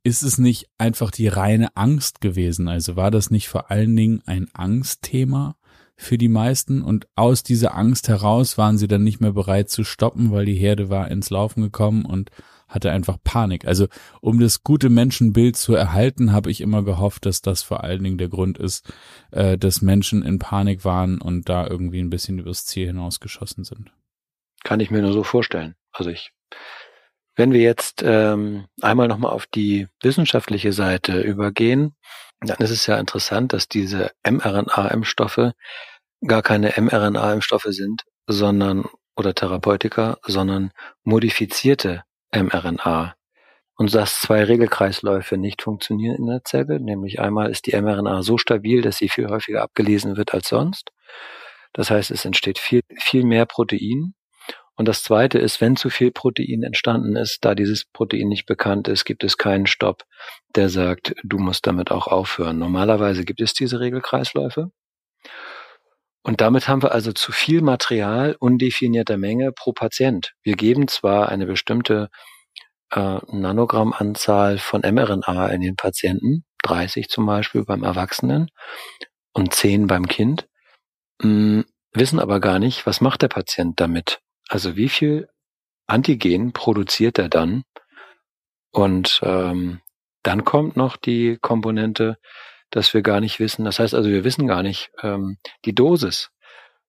ist 0.03 0.23
es 0.23 0.37
nicht 0.37 0.69
einfach 0.77 1.11
die 1.11 1.27
reine 1.27 1.75
Angst 1.75 2.21
gewesen? 2.21 2.67
Also 2.67 2.95
war 2.95 3.11
das 3.11 3.29
nicht 3.29 3.47
vor 3.47 3.69
allen 3.69 3.95
Dingen 3.95 4.23
ein 4.25 4.49
Angstthema? 4.53 5.55
Für 5.97 6.17
die 6.17 6.29
meisten 6.29 6.81
und 6.81 7.07
aus 7.15 7.43
dieser 7.43 7.75
Angst 7.75 8.09
heraus 8.09 8.57
waren 8.57 8.77
sie 8.77 8.87
dann 8.87 9.03
nicht 9.03 9.21
mehr 9.21 9.31
bereit 9.31 9.69
zu 9.69 9.83
stoppen, 9.83 10.31
weil 10.31 10.45
die 10.45 10.55
Herde 10.55 10.89
war 10.89 11.09
ins 11.09 11.29
Laufen 11.29 11.61
gekommen 11.61 12.05
und 12.05 12.31
hatte 12.67 12.91
einfach 12.91 13.17
Panik. 13.23 13.65
Also 13.65 13.87
um 14.21 14.39
das 14.39 14.63
gute 14.63 14.89
Menschenbild 14.89 15.55
zu 15.55 15.75
erhalten, 15.75 16.33
habe 16.33 16.51
ich 16.51 16.61
immer 16.61 16.83
gehofft, 16.83 17.25
dass 17.25 17.41
das 17.41 17.61
vor 17.61 17.83
allen 17.83 18.03
Dingen 18.03 18.17
der 18.17 18.29
Grund 18.29 18.57
ist, 18.57 18.91
äh, 19.31 19.57
dass 19.57 19.81
Menschen 19.81 20.23
in 20.23 20.39
Panik 20.39 20.83
waren 20.83 21.21
und 21.21 21.47
da 21.47 21.67
irgendwie 21.67 21.99
ein 22.01 22.09
bisschen 22.09 22.39
übers 22.39 22.65
Ziel 22.65 22.87
hinausgeschossen 22.87 23.63
sind. 23.63 23.91
Kann 24.63 24.79
ich 24.79 24.91
mir 24.91 25.01
nur 25.01 25.13
so 25.13 25.23
vorstellen. 25.23 25.75
Also 25.91 26.09
ich, 26.09 26.31
wenn 27.35 27.53
wir 27.53 27.61
jetzt 27.61 28.01
ähm, 28.03 28.65
einmal 28.81 29.07
nochmal 29.07 29.31
auf 29.31 29.45
die 29.45 29.87
wissenschaftliche 30.01 30.73
Seite 30.73 31.21
übergehen, 31.21 31.95
dann 32.41 32.57
ist 32.57 32.71
es 32.71 32.85
ja 32.87 32.97
interessant, 32.97 33.53
dass 33.53 33.67
diese 33.67 34.11
mRNA-Impfstoffe 34.23 35.51
gar 36.25 36.41
keine 36.41 36.73
mRNA-Impfstoffe 36.77 37.67
sind, 37.69 38.03
sondern 38.27 38.85
oder 39.15 39.33
Therapeutika, 39.33 40.17
sondern 40.23 40.71
modifizierte 41.03 42.03
mRNA. 42.33 43.15
Und 43.77 43.93
dass 43.93 44.21
zwei 44.21 44.43
Regelkreisläufe 44.43 45.37
nicht 45.37 45.61
funktionieren 45.61 46.17
in 46.17 46.27
der 46.27 46.43
Zelle, 46.43 46.79
nämlich 46.79 47.19
einmal 47.19 47.51
ist 47.51 47.65
die 47.65 47.79
mRNA 47.79 48.23
so 48.23 48.37
stabil, 48.37 48.81
dass 48.81 48.97
sie 48.97 49.09
viel 49.09 49.27
häufiger 49.27 49.61
abgelesen 49.61 50.17
wird 50.17 50.33
als 50.33 50.47
sonst. 50.47 50.91
Das 51.73 51.89
heißt, 51.89 52.11
es 52.11 52.23
entsteht 52.23 52.57
viel, 52.57 52.81
viel 52.97 53.25
mehr 53.25 53.45
Protein 53.45 54.14
und 54.75 54.87
das 54.87 55.03
Zweite 55.03 55.39
ist, 55.39 55.61
wenn 55.61 55.75
zu 55.77 55.89
viel 55.89 56.11
Protein 56.11 56.63
entstanden 56.63 57.15
ist, 57.15 57.45
da 57.45 57.55
dieses 57.55 57.85
Protein 57.85 58.27
nicht 58.27 58.45
bekannt 58.45 58.87
ist, 58.87 59.05
gibt 59.05 59.23
es 59.23 59.37
keinen 59.37 59.67
Stopp, 59.67 60.03
der 60.55 60.69
sagt, 60.69 61.15
du 61.23 61.37
musst 61.37 61.65
damit 61.65 61.91
auch 61.91 62.07
aufhören. 62.07 62.59
Normalerweise 62.59 63.23
gibt 63.23 63.41
es 63.41 63.53
diese 63.53 63.79
Regelkreisläufe. 63.79 64.71
Und 66.23 66.41
damit 66.41 66.67
haben 66.67 66.81
wir 66.81 66.91
also 66.91 67.13
zu 67.13 67.31
viel 67.31 67.61
Material 67.61 68.35
undefinierter 68.39 69.15
Menge 69.17 69.51
pro 69.51 69.73
Patient. 69.73 70.33
Wir 70.43 70.55
geben 70.55 70.87
zwar 70.87 71.29
eine 71.29 71.45
bestimmte 71.45 72.09
äh, 72.91 73.19
Nanogrammanzahl 73.31 74.57
von 74.57 74.81
mRNA 74.81 75.47
in 75.49 75.61
den 75.61 75.75
Patienten, 75.75 76.43
30 76.63 77.09
zum 77.09 77.25
Beispiel 77.27 77.63
beim 77.63 77.83
Erwachsenen 77.83 78.49
und 79.33 79.53
10 79.53 79.87
beim 79.87 80.07
Kind, 80.07 80.47
mh, 81.21 81.63
wissen 81.93 82.19
aber 82.19 82.39
gar 82.39 82.59
nicht, 82.59 82.85
was 82.87 83.01
macht 83.01 83.21
der 83.21 83.29
Patient 83.29 83.79
damit. 83.79 84.19
Also 84.49 84.75
wie 84.75 84.89
viel 84.89 85.27
Antigen 85.87 86.53
produziert 86.53 87.19
er 87.19 87.29
dann? 87.29 87.63
Und 88.71 89.21
ähm, 89.23 89.81
dann 90.23 90.43
kommt 90.43 90.75
noch 90.75 90.97
die 90.97 91.37
Komponente, 91.41 92.17
dass 92.71 92.93
wir 92.93 93.01
gar 93.01 93.21
nicht 93.21 93.39
wissen. 93.39 93.63
Das 93.63 93.79
heißt 93.79 93.93
also, 93.93 94.09
wir 94.09 94.23
wissen 94.23 94.47
gar 94.47 94.63
nicht 94.63 94.91
ähm, 95.01 95.37
die 95.65 95.73
Dosis 95.73 96.29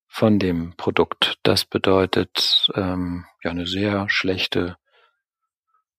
von 0.09 0.39
dem 0.39 0.75
Produkt. 0.77 1.39
Das 1.43 1.65
bedeutet 1.65 2.69
ähm, 2.75 3.27
ja 3.45 3.51
eine 3.51 3.67
sehr 3.67 4.09
schlechte 4.09 4.77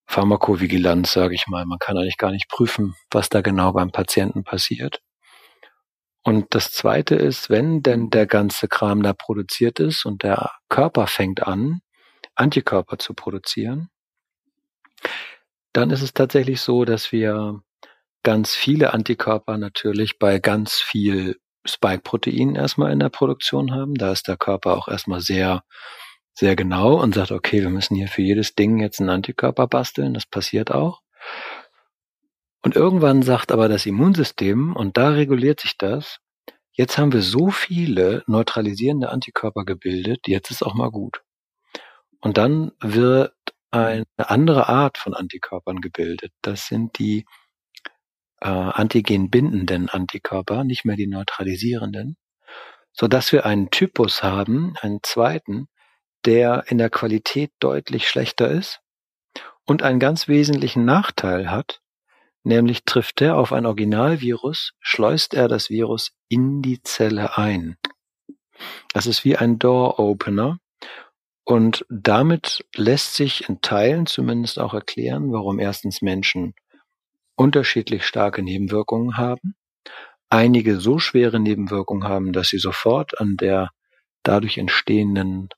Pharmakovigilanz, 0.06 1.12
sage 1.12 1.34
ich 1.34 1.46
mal. 1.46 1.64
Man 1.66 1.78
kann 1.78 1.96
eigentlich 1.96 2.16
gar 2.16 2.32
nicht 2.32 2.48
prüfen, 2.48 2.94
was 3.10 3.28
da 3.28 3.40
genau 3.40 3.72
beim 3.72 3.90
Patienten 3.90 4.42
passiert. 4.42 5.00
Und 6.28 6.54
das 6.54 6.72
Zweite 6.72 7.14
ist, 7.14 7.48
wenn 7.48 7.82
denn 7.82 8.10
der 8.10 8.26
ganze 8.26 8.68
Kram 8.68 9.02
da 9.02 9.14
produziert 9.14 9.80
ist 9.80 10.04
und 10.04 10.22
der 10.22 10.50
Körper 10.68 11.06
fängt 11.06 11.46
an, 11.46 11.80
Antikörper 12.34 12.98
zu 12.98 13.14
produzieren, 13.14 13.88
dann 15.72 15.88
ist 15.88 16.02
es 16.02 16.12
tatsächlich 16.12 16.60
so, 16.60 16.84
dass 16.84 17.12
wir 17.12 17.62
ganz 18.24 18.54
viele 18.54 18.92
Antikörper 18.92 19.56
natürlich 19.56 20.18
bei 20.18 20.38
ganz 20.38 20.74
viel 20.74 21.38
Spike-Protein 21.64 22.56
erstmal 22.56 22.92
in 22.92 22.98
der 22.98 23.08
Produktion 23.08 23.72
haben. 23.72 23.94
Da 23.94 24.12
ist 24.12 24.28
der 24.28 24.36
Körper 24.36 24.76
auch 24.76 24.88
erstmal 24.88 25.20
sehr, 25.20 25.62
sehr 26.34 26.56
genau 26.56 27.00
und 27.00 27.14
sagt, 27.14 27.32
okay, 27.32 27.62
wir 27.62 27.70
müssen 27.70 27.94
hier 27.94 28.08
für 28.08 28.20
jedes 28.20 28.54
Ding 28.54 28.80
jetzt 28.80 29.00
einen 29.00 29.08
Antikörper 29.08 29.66
basteln. 29.66 30.12
Das 30.12 30.26
passiert 30.26 30.72
auch. 30.72 31.00
Und 32.68 32.76
irgendwann 32.76 33.22
sagt 33.22 33.50
aber 33.50 33.70
das 33.70 33.86
Immunsystem, 33.86 34.76
und 34.76 34.98
da 34.98 35.08
reguliert 35.08 35.58
sich 35.58 35.78
das, 35.78 36.18
jetzt 36.70 36.98
haben 36.98 37.14
wir 37.14 37.22
so 37.22 37.48
viele 37.50 38.22
neutralisierende 38.26 39.08
Antikörper 39.08 39.64
gebildet, 39.64 40.28
jetzt 40.28 40.50
ist 40.50 40.62
auch 40.62 40.74
mal 40.74 40.90
gut. 40.90 41.22
Und 42.20 42.36
dann 42.36 42.72
wird 42.78 43.32
eine 43.70 44.04
andere 44.18 44.68
Art 44.68 44.98
von 44.98 45.14
Antikörpern 45.14 45.80
gebildet. 45.80 46.30
Das 46.42 46.66
sind 46.66 46.98
die 46.98 47.24
äh, 48.42 48.48
antigenbindenden 48.50 49.88
Antikörper, 49.88 50.62
nicht 50.62 50.84
mehr 50.84 50.96
die 50.96 51.06
neutralisierenden, 51.06 52.18
so 52.92 53.08
dass 53.08 53.32
wir 53.32 53.46
einen 53.46 53.70
Typus 53.70 54.22
haben, 54.22 54.74
einen 54.82 54.98
zweiten, 55.02 55.68
der 56.26 56.64
in 56.66 56.76
der 56.76 56.90
Qualität 56.90 57.50
deutlich 57.60 58.10
schlechter 58.10 58.50
ist 58.50 58.80
und 59.64 59.82
einen 59.82 60.00
ganz 60.00 60.28
wesentlichen 60.28 60.84
Nachteil 60.84 61.50
hat, 61.50 61.80
nämlich 62.44 62.84
trifft 62.84 63.20
er 63.20 63.36
auf 63.36 63.52
ein 63.52 63.66
Originalvirus, 63.66 64.72
schleust 64.80 65.34
er 65.34 65.48
das 65.48 65.70
Virus 65.70 66.12
in 66.28 66.62
die 66.62 66.82
Zelle 66.82 67.36
ein. 67.36 67.76
Das 68.92 69.06
ist 69.06 69.24
wie 69.24 69.36
ein 69.36 69.58
Door 69.58 69.98
Opener 69.98 70.58
und 71.44 71.86
damit 71.88 72.64
lässt 72.74 73.14
sich 73.14 73.48
in 73.48 73.60
Teilen 73.60 74.06
zumindest 74.06 74.58
auch 74.58 74.74
erklären, 74.74 75.32
warum 75.32 75.58
erstens 75.58 76.02
Menschen 76.02 76.54
unterschiedlich 77.36 78.04
starke 78.04 78.42
Nebenwirkungen 78.42 79.16
haben, 79.16 79.54
einige 80.28 80.80
so 80.80 80.98
schwere 80.98 81.40
Nebenwirkungen 81.40 82.08
haben, 82.08 82.32
dass 82.32 82.48
sie 82.48 82.58
sofort 82.58 83.18
an 83.20 83.36
der 83.36 83.70
dadurch 84.24 84.58
entstehenden 84.58 85.48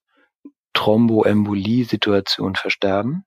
Thromboembolie-Situation 0.75 2.55
versterben, 2.55 3.25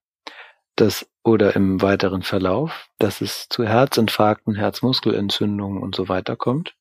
das 0.76 1.10
oder 1.24 1.56
im 1.56 1.82
weiteren 1.82 2.24
Verlauf, 2.24 2.90
dass 3.00 3.22
es 3.22 3.48
zu 3.50 3.64
Herzinfarkten, 3.64 4.56
Herzmuskelentzündungen 4.56 5.82
und 5.82 5.96
so 5.96 6.10
weiter 6.10 6.36
kommt. 6.36 6.76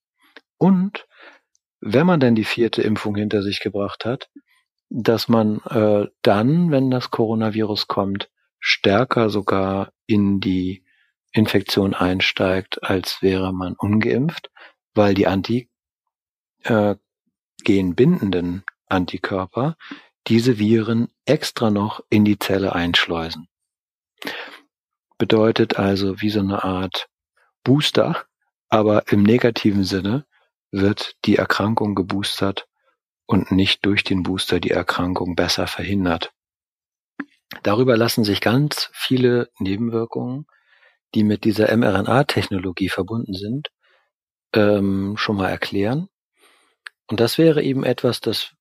Und 0.58 1.06
wenn 1.80 2.06
man 2.06 2.20
denn 2.20 2.34
die 2.34 2.44
vierte 2.44 2.82
Impfung 2.82 3.16
hinter 3.16 3.42
sich 3.42 3.60
gebracht 3.60 4.04
hat, 4.04 4.30
dass 4.88 5.28
man 5.28 5.60
äh, 5.70 6.06
dann, 6.22 6.70
wenn 6.70 6.90
das 6.90 7.10
Coronavirus 7.10 7.88
kommt, 7.88 8.30
stärker 8.60 9.30
sogar 9.30 9.92
in 10.06 10.40
die 10.40 10.84
Infektion 11.32 11.94
einsteigt, 11.94 12.82
als 12.82 13.22
wäre 13.22 13.52
man 13.52 13.74
ungeimpft, 13.74 14.50
weil 14.94 15.14
die 15.14 15.26
Anti 15.26 15.70
äh, 16.64 16.94
Antikörper 18.86 19.76
diese 20.26 20.58
Viren 20.58 21.08
extra 21.24 21.70
noch 21.70 22.04
in 22.10 22.24
die 22.24 22.38
Zelle 22.38 22.74
einschleusen. 22.74 23.48
Bedeutet 25.18 25.78
also 25.78 26.20
wie 26.20 26.30
so 26.30 26.40
eine 26.40 26.64
Art 26.64 27.08
Booster, 27.64 28.24
aber 28.68 29.10
im 29.12 29.22
negativen 29.22 29.84
Sinne 29.84 30.26
wird 30.70 31.16
die 31.24 31.36
Erkrankung 31.36 31.94
geboostert 31.94 32.66
und 33.26 33.52
nicht 33.52 33.84
durch 33.86 34.04
den 34.04 34.22
Booster 34.22 34.58
die 34.60 34.70
Erkrankung 34.70 35.36
besser 35.36 35.66
verhindert. 35.66 36.32
Darüber 37.62 37.96
lassen 37.96 38.24
sich 38.24 38.40
ganz 38.40 38.90
viele 38.92 39.50
Nebenwirkungen, 39.58 40.46
die 41.14 41.24
mit 41.24 41.44
dieser 41.44 41.74
mRNA-Technologie 41.76 42.88
verbunden 42.88 43.34
sind, 43.34 43.68
ähm, 44.54 45.16
schon 45.16 45.36
mal 45.36 45.50
erklären. 45.50 46.08
Und 47.08 47.20
das 47.20 47.36
wäre 47.36 47.62
eben 47.62 47.84
etwas, 47.84 48.20
das 48.20 48.54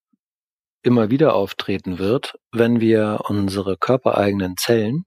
immer 0.84 1.10
wieder 1.10 1.36
auftreten 1.36 2.00
wird, 2.00 2.38
wenn 2.52 2.82
wir 2.82 3.22
unsere 3.30 3.78
körpereigenen 3.78 4.58
Zellen, 4.58 5.06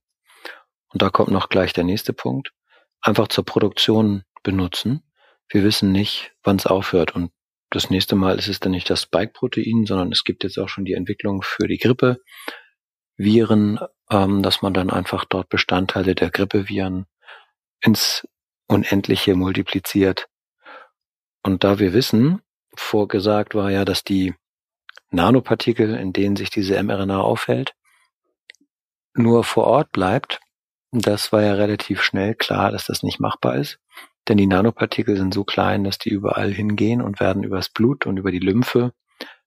und 0.95 1.01
da 1.01 1.09
kommt 1.09 1.29
noch 1.29 1.49
gleich 1.49 1.73
der 1.73 1.83
nächste 1.83 2.13
Punkt, 2.13 2.53
einfach 3.01 3.27
zur 3.27 3.43
Produktion 3.43 4.23
benutzen. 4.43 5.03
Wir 5.49 5.65
wissen 5.65 5.91
nicht, 5.91 6.31
wann 6.41 6.55
es 6.55 6.65
aufhört. 6.65 7.13
Und 7.13 7.33
das 7.69 7.89
nächste 7.89 8.15
Mal 8.15 8.39
ist 8.39 8.47
es 8.47 8.61
dann 8.61 8.71
nicht 8.71 8.89
das 8.89 9.01
Spike-Protein, 9.01 9.85
sondern 9.85 10.13
es 10.13 10.23
gibt 10.23 10.45
jetzt 10.45 10.57
auch 10.57 10.69
schon 10.69 10.85
die 10.85 10.93
Entwicklung 10.93 11.41
für 11.41 11.67
die 11.67 11.79
Grippe-Viren, 11.79 13.77
ähm, 14.09 14.41
dass 14.41 14.61
man 14.61 14.73
dann 14.73 14.89
einfach 14.89 15.25
dort 15.25 15.49
Bestandteile 15.49 16.15
der 16.15 16.31
Grippeviren 16.31 17.07
ins 17.81 18.25
Unendliche 18.67 19.35
multipliziert. 19.35 20.29
Und 21.43 21.65
da 21.65 21.77
wir 21.77 21.91
wissen, 21.91 22.41
vorgesagt 22.73 23.53
war 23.53 23.69
ja, 23.69 23.83
dass 23.83 24.05
die 24.05 24.33
Nanopartikel, 25.09 25.93
in 25.95 26.13
denen 26.13 26.37
sich 26.37 26.51
diese 26.51 26.81
mRNA 26.81 27.19
aufhält, 27.19 27.75
nur 29.13 29.43
vor 29.43 29.65
Ort 29.65 29.91
bleibt. 29.91 30.39
Das 30.97 31.33
war 31.33 31.41
ja 31.41 31.55
relativ 31.55 32.01
schnell 32.01 32.35
klar, 32.35 32.71
dass 32.71 32.85
das 32.85 33.03
nicht 33.03 33.19
machbar 33.19 33.57
ist. 33.57 33.79
Denn 34.29 34.37
die 34.37 34.47
Nanopartikel 34.47 35.17
sind 35.17 35.33
so 35.33 35.43
klein, 35.43 35.83
dass 35.83 35.97
die 35.97 36.09
überall 36.09 36.53
hingehen 36.53 37.01
und 37.01 37.19
werden 37.19 37.43
übers 37.43 37.67
Blut 37.67 38.05
und 38.05 38.15
über 38.15 38.31
die 38.31 38.39
Lymphe 38.39 38.93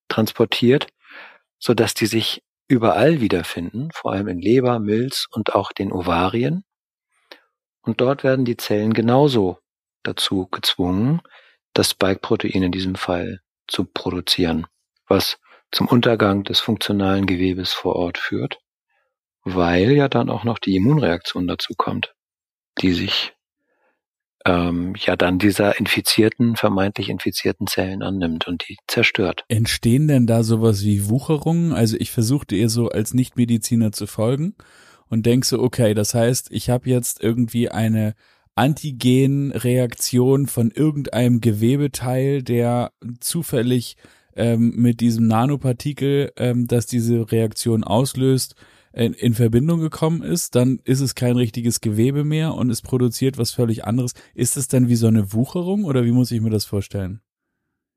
transportiert, 0.09 0.89
so 1.59 1.73
dass 1.73 1.95
die 1.95 2.05
sich 2.05 2.43
überall 2.69 3.23
wiederfinden, 3.23 3.89
vor 3.95 4.13
allem 4.13 4.29
in 4.29 4.39
Leber, 4.39 4.79
Milz 4.79 5.27
und 5.31 5.55
auch 5.55 5.73
den 5.73 5.91
Ovarien. 5.91 6.65
Und 7.81 8.03
dort 8.03 8.25
werden 8.25 8.45
die 8.45 8.59
Zellen 8.59 8.93
genauso 8.93 9.59
dazu 10.03 10.49
gezwungen, 10.49 11.23
das 11.73 11.91
Spike-Protein 11.91 12.63
in 12.63 12.73
diesem 12.73 12.95
Fall 12.95 13.41
zu 13.67 13.87
produzieren, 13.87 14.67
was 15.07 15.41
zum 15.73 15.89
Untergang 15.89 16.45
des 16.45 16.61
funktionalen 16.61 17.25
Gewebes 17.25 17.73
vor 17.73 17.97
Ort 17.97 18.19
führt, 18.19 18.61
weil 19.55 19.93
ja 19.93 20.09
dann 20.09 20.31
auch 20.31 20.45
noch 20.45 20.59
die 20.59 20.77
Immunreaktion 20.77 21.47
dazu 21.47 21.75
kommt, 21.77 22.15
die 22.81 22.93
sich 22.93 23.33
ähm, 24.47 24.95
ja 24.97 25.17
dann 25.17 25.39
dieser 25.39 25.79
infizierten, 25.79 26.57
vermeintlich 26.57 27.09
infizierten 27.09 27.67
Zellen 27.67 28.03
annimmt 28.03 28.47
und 28.47 28.69
die 28.69 28.77
zerstört. 28.87 29.45
Entstehen 29.49 30.09
denn 30.09 30.27
da 30.27 30.43
sowas 30.43 30.85
wie 30.85 31.09
Wucherungen? 31.09 31.73
Also 31.73 31.97
ich 31.99 32.11
versuchte 32.11 32.57
ihr 32.57 32.69
so 32.69 32.89
als 32.89 33.15
Nichtmediziner 33.15 33.93
zu 33.93 34.07
folgen 34.07 34.55
und 35.09 35.27
denk 35.27 35.45
so, 35.45 35.61
okay, 35.61 35.95
das 35.95 36.15
heißt, 36.15 36.49
ich 36.51 36.71
habe 36.71 36.89
jetzt 36.89 37.23
irgendwie 37.23 37.71
eine 37.71 38.15
Antigenreaktion 38.55 40.47
von 40.47 40.71
irgendeinem 40.71 41.41
Gewebeteil, 41.41 42.43
der 42.43 42.93
zufällig 43.21 43.97
ähm, 44.35 44.73
mit 44.77 45.01
diesem 45.01 45.27
Nanopartikel, 45.27 46.33
ähm, 46.37 46.67
das 46.67 46.87
diese 46.87 47.31
Reaktion 47.31 47.85
auslöst, 47.85 48.55
in, 48.93 49.13
in 49.13 49.35
Verbindung 49.35 49.81
gekommen 49.81 50.23
ist, 50.23 50.55
dann 50.55 50.81
ist 50.85 51.01
es 51.01 51.15
kein 51.15 51.37
richtiges 51.37 51.81
Gewebe 51.81 52.25
mehr 52.25 52.55
und 52.55 52.71
es 52.71 52.83
produziert 52.83 53.39
was 53.39 53.51
völlig 53.51 53.85
anderes. 53.85 54.15
Ist 54.35 54.57
es 54.57 54.69
dann 54.69 54.89
wie 54.89 54.97
so 54.97 55.07
eine 55.07 55.33
Wucherung 55.33 55.85
oder 55.85 56.05
wie 56.05 56.13
muss 56.13 56.31
ich 56.31 56.41
mir 56.41 56.51
das 56.51 56.65
vorstellen? 56.65 57.21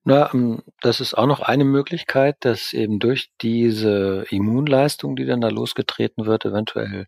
Na, 0.03 0.33
ähm, 0.33 0.63
das 0.81 0.99
ist 0.99 1.13
auch 1.13 1.27
noch 1.27 1.41
eine 1.41 1.63
Möglichkeit, 1.63 2.37
dass 2.41 2.73
eben 2.73 2.99
durch 2.99 3.29
diese 3.41 4.25
Immunleistung, 4.29 5.15
die 5.15 5.25
dann 5.25 5.41
da 5.41 5.49
losgetreten 5.49 6.25
wird, 6.25 6.45
eventuell 6.45 7.07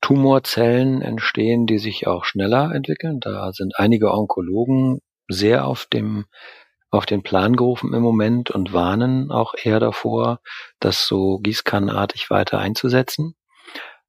Tumorzellen 0.00 1.02
entstehen, 1.02 1.66
die 1.66 1.78
sich 1.78 2.06
auch 2.06 2.24
schneller 2.24 2.72
entwickeln. 2.74 3.20
Da 3.20 3.52
sind 3.52 3.78
einige 3.78 4.12
Onkologen 4.12 5.00
sehr 5.28 5.66
auf 5.66 5.86
dem 5.86 6.26
auf 6.90 7.06
den 7.06 7.22
Plan 7.22 7.56
gerufen 7.56 7.94
im 7.94 8.02
Moment 8.02 8.50
und 8.50 8.72
warnen 8.72 9.30
auch 9.30 9.54
eher 9.60 9.80
davor, 9.80 10.40
das 10.80 11.06
so 11.06 11.38
gießkannenartig 11.38 12.30
weiter 12.30 12.58
einzusetzen, 12.58 13.34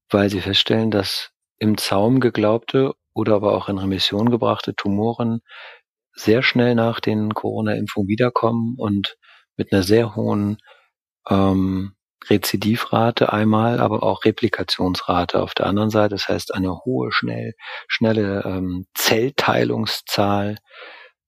weil 0.09 0.29
sie 0.29 0.41
feststellen, 0.41 0.91
dass 0.91 1.31
im 1.59 1.77
Zaum 1.77 2.19
geglaubte 2.19 2.93
oder 3.13 3.35
aber 3.35 3.53
auch 3.53 3.67
in 3.67 3.79
Remission 3.79 4.29
gebrachte 4.29 4.75
Tumoren 4.75 5.41
sehr 6.13 6.43
schnell 6.43 6.75
nach 6.75 6.99
den 6.99 7.33
Corona-Impfungen 7.33 8.07
wiederkommen 8.07 8.75
und 8.77 9.17
mit 9.55 9.71
einer 9.71 9.83
sehr 9.83 10.15
hohen 10.15 10.57
ähm, 11.29 11.93
Rezidivrate 12.29 13.31
einmal, 13.31 13.79
aber 13.79 14.03
auch 14.03 14.25
Replikationsrate 14.25 15.41
auf 15.41 15.53
der 15.53 15.67
anderen 15.67 15.89
Seite. 15.89 16.15
Das 16.15 16.27
heißt, 16.27 16.53
eine 16.53 16.79
hohe, 16.79 17.11
schnell, 17.11 17.53
schnelle 17.87 18.43
ähm, 18.45 18.85
Zellteilungszahl 18.93 20.57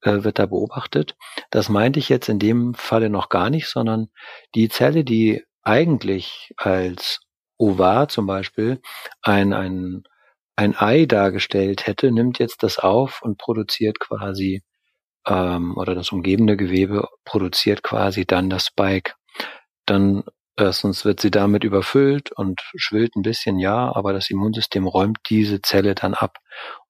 äh, 0.01 0.23
wird 0.23 0.39
da 0.39 0.45
beobachtet. 0.45 1.15
Das 1.51 1.69
meinte 1.69 1.99
ich 1.99 2.09
jetzt 2.09 2.29
in 2.29 2.39
dem 2.39 2.73
Falle 2.73 3.09
noch 3.09 3.29
gar 3.29 3.49
nicht, 3.49 3.67
sondern 3.67 4.09
die 4.55 4.69
Zelle, 4.69 5.03
die 5.03 5.43
eigentlich 5.63 6.53
als 6.57 7.21
Ovar 7.57 8.07
zum 8.07 8.25
Beispiel 8.25 8.81
ein, 9.21 9.53
ein, 9.53 10.03
ein 10.55 10.75
Ei 10.77 11.05
dargestellt 11.05 11.87
hätte, 11.87 12.11
nimmt 12.11 12.39
jetzt 12.39 12.63
das 12.63 12.79
auf 12.79 13.21
und 13.21 13.37
produziert 13.37 13.99
quasi 13.99 14.61
ähm, 15.27 15.75
oder 15.77 15.95
das 15.95 16.11
umgebende 16.11 16.57
Gewebe 16.57 17.07
produziert 17.25 17.83
quasi 17.83 18.25
dann 18.25 18.49
das 18.49 18.67
Spike. 18.67 19.13
Dann 19.85 20.23
Erstens 20.59 21.05
wird 21.05 21.19
sie 21.19 21.31
damit 21.31 21.63
überfüllt 21.63 22.31
und 22.31 22.61
schwillt 22.75 23.15
ein 23.15 23.21
bisschen, 23.21 23.59
ja, 23.59 23.95
aber 23.95 24.13
das 24.13 24.29
Immunsystem 24.29 24.87
räumt 24.87 25.19
diese 25.29 25.61
Zelle 25.61 25.95
dann 25.95 26.13
ab. 26.13 26.37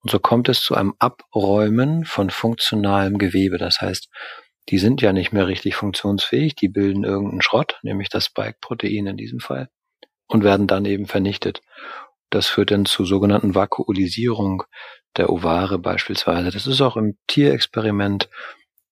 Und 0.01 0.09
so 0.09 0.19
kommt 0.19 0.49
es 0.49 0.61
zu 0.61 0.75
einem 0.75 0.95
Abräumen 0.99 2.05
von 2.05 2.29
funktionalem 2.29 3.17
Gewebe. 3.17 3.57
Das 3.57 3.81
heißt, 3.81 4.09
die 4.69 4.77
sind 4.77 5.01
ja 5.01 5.13
nicht 5.13 5.33
mehr 5.33 5.47
richtig 5.47 5.75
funktionsfähig, 5.75 6.55
die 6.55 6.69
bilden 6.69 7.03
irgendeinen 7.03 7.41
Schrott, 7.41 7.79
nämlich 7.83 8.09
das 8.09 8.25
Spike-Protein 8.25 9.07
in 9.07 9.17
diesem 9.17 9.39
Fall, 9.39 9.69
und 10.27 10.43
werden 10.43 10.67
dann 10.67 10.85
eben 10.85 11.05
vernichtet. 11.05 11.61
Das 12.29 12.47
führt 12.47 12.71
dann 12.71 12.85
zu 12.85 13.05
sogenannten 13.05 13.55
Vakuolisierung 13.55 14.63
der 15.17 15.31
Ovare 15.31 15.79
beispielsweise. 15.79 16.51
Das 16.51 16.67
ist 16.67 16.81
auch 16.81 16.97
im 16.97 17.17
Tierexperiment 17.27 18.29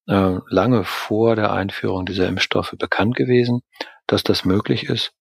äh, 0.07 0.37
lange 0.49 0.83
vor 0.83 1.35
der 1.35 1.51
Einführung 1.51 2.05
dieser 2.05 2.27
Impfstoffe 2.27 2.75
bekannt 2.77 3.15
gewesen, 3.15 3.61
dass 4.07 4.23
das 4.23 4.45
möglich 4.45 4.83
ist. 4.83 5.13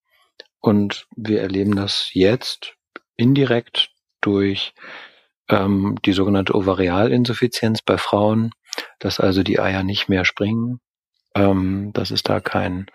Und 0.60 1.06
wir 1.16 1.42
erleben 1.42 1.76
das 1.76 2.10
jetzt 2.12 2.74
indirekt 3.16 3.90
durch 4.20 4.74
ähm, 5.48 5.96
die 6.04 6.12
sogenannte 6.12 6.54
Ovarialinsuffizienz 6.54 7.82
bei 7.82 7.98
Frauen, 7.98 8.50
dass 8.98 9.20
also 9.20 9.42
die 9.42 9.60
Eier 9.60 9.82
nicht 9.82 10.08
mehr 10.08 10.24
springen, 10.24 10.80
ähm, 11.34 11.92
dass 11.92 12.10
es 12.10 12.22
da 12.22 12.40
kein 12.40 12.86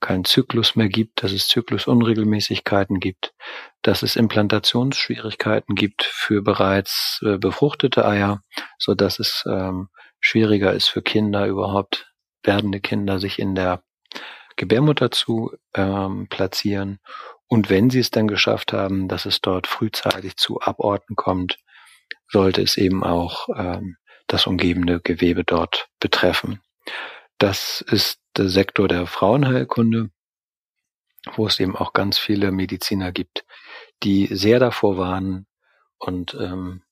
keinen 0.00 0.26
Zyklus 0.26 0.76
mehr 0.76 0.88
gibt, 0.88 1.22
dass 1.22 1.32
es 1.32 1.48
Zyklusunregelmäßigkeiten 1.48 3.00
gibt, 3.00 3.32
dass 3.82 4.02
es 4.02 4.16
Implantationsschwierigkeiten 4.16 5.74
gibt 5.74 6.04
für 6.04 6.42
bereits 6.42 7.20
äh, 7.24 7.38
befruchtete 7.38 8.04
Eier, 8.06 8.42
so 8.78 8.94
dass 8.94 9.18
es 9.18 9.42
ähm, 9.48 9.88
schwieriger 10.20 10.72
ist 10.74 10.88
für 10.88 11.02
Kinder 11.02 11.46
überhaupt 11.46 12.12
werdende 12.42 12.80
Kinder 12.80 13.18
sich 13.18 13.38
in 13.38 13.54
der 13.54 13.82
Gebärmutter 14.56 15.10
zu 15.10 15.52
ähm, 15.74 16.28
platzieren 16.28 16.98
und 17.48 17.70
wenn 17.70 17.90
sie 17.90 18.00
es 18.00 18.10
dann 18.10 18.28
geschafft 18.28 18.72
haben, 18.72 19.08
dass 19.08 19.24
es 19.24 19.40
dort 19.40 19.66
frühzeitig 19.66 20.36
zu 20.36 20.60
Aborten 20.60 21.14
kommt, 21.14 21.58
sollte 22.28 22.62
es 22.62 22.76
eben 22.76 23.04
auch 23.04 23.48
ähm, 23.56 23.96
das 24.26 24.46
umgebende 24.46 25.00
Gewebe 25.00 25.44
dort 25.44 25.88
betreffen. 26.00 26.60
Das 27.38 27.82
ist 27.82 28.20
der 28.36 28.48
Sektor 28.48 28.88
der 28.88 29.06
Frauenheilkunde, 29.06 30.10
wo 31.34 31.46
es 31.46 31.60
eben 31.60 31.76
auch 31.76 31.92
ganz 31.92 32.18
viele 32.18 32.50
Mediziner 32.50 33.12
gibt, 33.12 33.44
die 34.02 34.26
sehr 34.26 34.58
davor 34.58 34.98
warnen 34.98 35.46
und 35.98 36.34
ähm, 36.34 36.82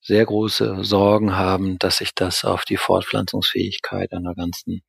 sehr 0.00 0.26
große 0.26 0.84
Sorgen 0.84 1.36
haben, 1.36 1.78
dass 1.78 1.98
sich 1.98 2.14
das 2.14 2.44
auf 2.44 2.64
die 2.64 2.76
Fortpflanzungsfähigkeit 2.76 4.12
einer 4.12 4.34
ganzen 4.34 4.82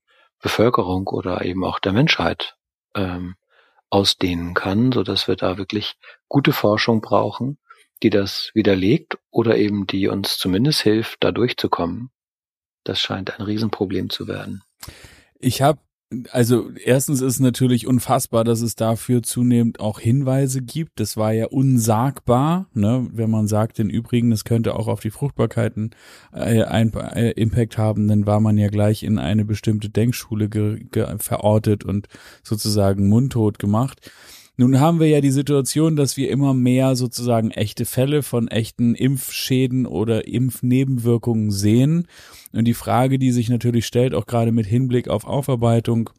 Bevölkerung 0.46 1.08
oder 1.08 1.44
eben 1.44 1.66
auch 1.66 1.80
der 1.80 1.92
Menschheit 1.92 2.56
ähm, 2.96 3.36
ausdehnen 3.90 4.54
kann, 4.54 4.92
so 4.92 5.02
dass 5.02 5.28
wir 5.28 5.36
da 5.36 5.58
wirklich 5.58 5.96
gute 6.28 6.54
Forschung 6.54 7.02
brauchen, 7.02 7.58
die 8.04 8.12
das 8.12 8.52
widerlegt 8.54 9.18
oder 9.32 9.58
eben 9.58 9.88
die 9.88 10.08
uns 10.08 10.38
zumindest 10.38 10.82
hilft, 10.82 11.24
da 11.24 11.32
durchzukommen. 11.32 12.12
Das 12.84 13.02
scheint 13.02 13.34
ein 13.34 13.42
Riesenproblem 13.44 14.12
zu 14.12 14.28
werden. 14.28 14.62
Ich 15.40 15.64
habe 15.64 15.80
also 16.32 16.70
erstens 16.84 17.22
ist 17.22 17.40
natürlich 17.40 17.88
unfassbar, 17.88 18.44
dass 18.44 18.62
es 18.62 18.76
dafür 18.76 19.24
zunehmend 19.24 19.80
auch 19.80 20.00
Hinweise 20.00 20.62
gibt. 20.62 21.00
Das 21.00 21.18
war 21.18 21.34
ja 21.34 21.48
unsagbar, 21.48 22.68
ne? 22.74 23.08
wenn 23.12 23.32
man 23.32 23.48
sagt, 23.48 23.80
im 23.80 23.90
Übrigen, 23.90 24.30
das 24.30 24.44
könnte 24.44 24.76
auch 24.76 24.88
auf 24.88 25.00
die 25.00 25.10
Fruchtbarkeiten 25.10 25.92
äh, 26.32 26.64
ein 26.64 26.94
äh, 26.94 27.32
Impact 27.32 27.78
haben, 27.78 28.08
dann 28.08 28.28
war 28.28 28.40
man 28.40 28.58
ja 28.58 28.68
gleich 28.68 29.04
in 29.04 29.18
eine 29.18 29.46
bestimmte 29.46 29.90
Denkschule 29.90 30.50
verortet 31.18 31.84
und 31.84 32.08
sozusagen 32.44 33.10
mundtot 33.10 33.58
gemacht. 33.58 34.12
Nun 34.58 34.80
haben 34.80 35.00
wir 35.00 35.08
ja 35.08 35.22
die 35.22 35.32
Situation, 35.32 35.96
dass 35.96 36.16
wir 36.16 36.30
immer 36.30 36.54
mehr 36.54 36.96
sozusagen 36.96 37.52
echte 37.52 37.86
Fälle 37.86 38.24
von 38.24 38.48
echten 38.48 38.96
Impfschäden 38.96 39.86
oder 39.86 40.28
Impfnebenwirkungen 40.28 41.52
sehen. 41.52 42.08
Und 42.54 42.66
die 42.66 42.74
Frage, 42.74 43.20
die 43.20 43.32
sich 43.32 43.50
natürlich 43.50 43.86
stellt, 43.86 44.14
auch 44.14 44.26
gerade 44.26 44.52
mit 44.52 44.66
Hinblick 44.66 45.10
auf 45.10 45.26
Aufarbeitung, 45.26 46.10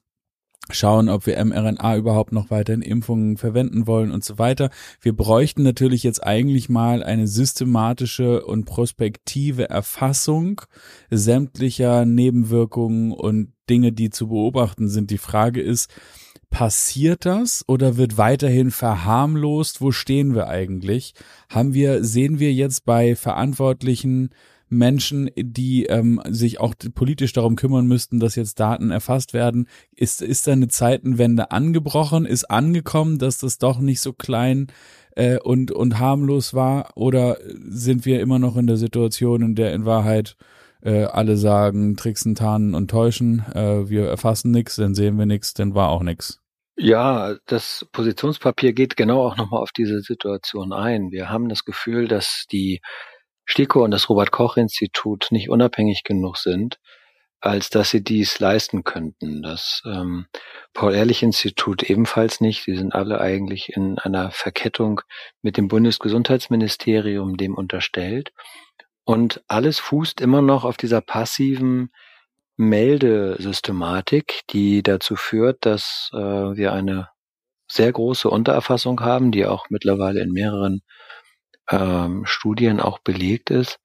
schauen, 0.71 1.09
ob 1.09 1.27
wir 1.27 1.43
mRNA 1.45 1.97
überhaupt 1.97 2.33
noch 2.33 2.51
weiter 2.51 2.75
in 2.75 2.83
Impfungen 2.83 3.37
verwenden 3.37 3.87
wollen 3.87 4.11
und 4.11 4.25
so 4.25 4.39
weiter. 4.39 4.71
Wir 5.01 5.15
bräuchten 5.15 5.63
natürlich 5.63 6.03
jetzt 6.03 6.23
eigentlich 6.23 6.69
mal 6.69 7.03
eine 7.03 7.29
systematische 7.29 8.45
und 8.45 8.65
prospektive 8.65 9.71
Erfassung 9.71 10.63
sämtlicher 11.11 12.05
Nebenwirkungen 12.05 13.13
und 13.13 13.53
Dinge, 13.71 13.93
die 13.93 14.11
zu 14.11 14.29
beobachten 14.29 14.89
sind. 14.89 15.11
Die 15.11 15.19
Frage 15.19 15.61
ist, 15.61 15.91
Passiert 16.57 17.27
das 17.27 17.67
oder 17.69 17.99
wird 17.99 18.17
weiterhin 18.17 18.71
verharmlost? 18.71 19.83
Wo 19.83 19.93
stehen 19.93 20.35
wir 20.35 20.49
eigentlich? 20.49 21.13
Haben 21.51 21.75
wir, 21.75 22.03
sehen 22.03 22.39
wir 22.39 22.51
jetzt 22.51 22.87
bei 22.87 23.15
verantwortlichen 23.15 24.31
Menschen, 24.71 25.29
die 25.37 25.85
ähm, 25.85 26.19
sich 26.27 26.59
auch 26.59 26.75
politisch 26.95 27.35
darum 27.35 27.57
kümmern 27.57 27.87
müssten, 27.87 28.21
dass 28.21 28.37
jetzt 28.37 28.59
Daten 28.59 28.91
erfasst 28.91 29.35
werden. 29.35 29.69
Ist, 29.95 30.23
ist 30.23 30.47
da 30.47 30.53
eine 30.53 30.69
Zeitenwende 30.69 31.51
angebrochen? 31.51 32.25
Ist 32.25 32.51
angekommen, 32.51 33.19
dass 33.19 33.37
das 33.37 33.59
doch 33.59 33.79
nicht 33.79 34.01
so 34.01 34.15
klein 34.15 34.69
äh, 35.15 35.39
und, 35.39 35.73
und 35.73 35.99
harmlos 35.99 36.55
war? 36.55 36.93
Oder 36.95 37.37
sind 37.69 38.07
wir 38.07 38.23
immer 38.23 38.39
noch 38.39 38.57
in 38.57 38.67
der 38.67 38.79
Situation, 38.79 39.43
in 39.43 39.57
der 39.57 39.75
in 39.75 39.85
Wahrheit 39.85 40.39
äh, 40.81 41.05
alle 41.05 41.37
sagen, 41.37 41.97
tricksen, 41.97 42.35
tarnen 42.35 42.75
und 42.75 42.91
täuschen, 42.91 43.45
äh, 43.55 43.91
wir 43.91 44.07
erfassen 44.07 44.53
nichts, 44.53 44.77
dann 44.77 44.95
sehen 44.95 45.19
wir 45.19 45.27
nichts, 45.27 45.53
dann 45.53 45.75
war 45.75 45.91
auch 45.91 46.03
nichts. 46.03 46.41
Ja, 46.79 47.37
das 47.47 47.87
Positionspapier 47.93 48.75
geht 48.75 48.97
genau 48.97 49.27
auch 49.27 49.37
nochmal 49.37 49.63
auf 49.63 49.73
diese 49.73 50.01
Situation 50.03 50.75
ein. 50.75 51.11
Wir 51.11 51.31
haben 51.31 51.49
das 51.49 51.65
Gefühl, 51.65 52.07
dass 52.07 52.45
die 52.53 52.83
STIKO 53.47 53.85
und 53.85 53.93
das 53.93 54.11
Robert 54.11 54.31
Koch 54.31 54.59
Institut 54.59 55.29
nicht 55.31 55.49
unabhängig 55.49 56.05
genug 56.05 56.37
sind, 56.37 56.79
als 57.41 57.71
dass 57.71 57.91
sie 57.91 58.05
dies 58.05 58.41
leisten 58.41 58.85
könnten. 58.85 59.43
Das 59.43 59.83
ähm, 59.87 60.27
Paul-Ehrlich-Institut 60.75 61.85
ebenfalls 61.85 62.43
nicht. 62.43 62.67
Die 62.67 62.77
sind 62.77 62.95
alle 62.95 63.21
eigentlich 63.21 63.71
in 63.71 63.99
einer 63.99 64.31
Verkettung 64.31 65.01
mit 65.41 65.57
dem 65.57 65.69
Bundesgesundheitsministerium 65.69 67.39
dem 67.39 67.55
unterstellt. 67.55 68.33
Und 69.05 69.43
alles 69.49 69.79
fußt 69.79 70.21
immer 70.21 70.43
noch 70.43 70.65
auf 70.65 70.77
dieser 70.77 71.01
passiven 71.01 71.91
Meldesystematik, 72.57 74.43
die 74.51 74.83
dazu 74.83 75.17
führt, 75.17 75.67
dass 75.67 76.11
äh, 76.13 76.17
wir 76.19 76.73
eine 76.73 77.09
sehr 77.71 77.93
große 77.93 78.31
Untererfassung 78.31 79.01
haben, 79.01 79.33
die 79.33 79.47
auch 79.47 79.67
mittlerweile 79.71 80.21
in 80.21 80.33
mehreren 80.33 80.83
ähm, 81.71 82.25
Studien 82.27 82.81
auch 82.81 83.01
belegt 83.01 83.51
ist. 83.51 83.79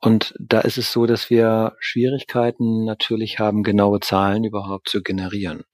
Und 0.00 0.34
da 0.38 0.60
ist 0.60 0.78
es 0.78 0.92
so, 0.92 1.06
dass 1.06 1.30
wir 1.30 1.76
Schwierigkeiten 1.78 2.84
natürlich 2.84 3.38
haben, 3.38 3.62
genaue 3.62 4.00
Zahlen 4.00 4.44
überhaupt 4.44 4.88
zu 4.88 5.02
generieren. 5.02 5.64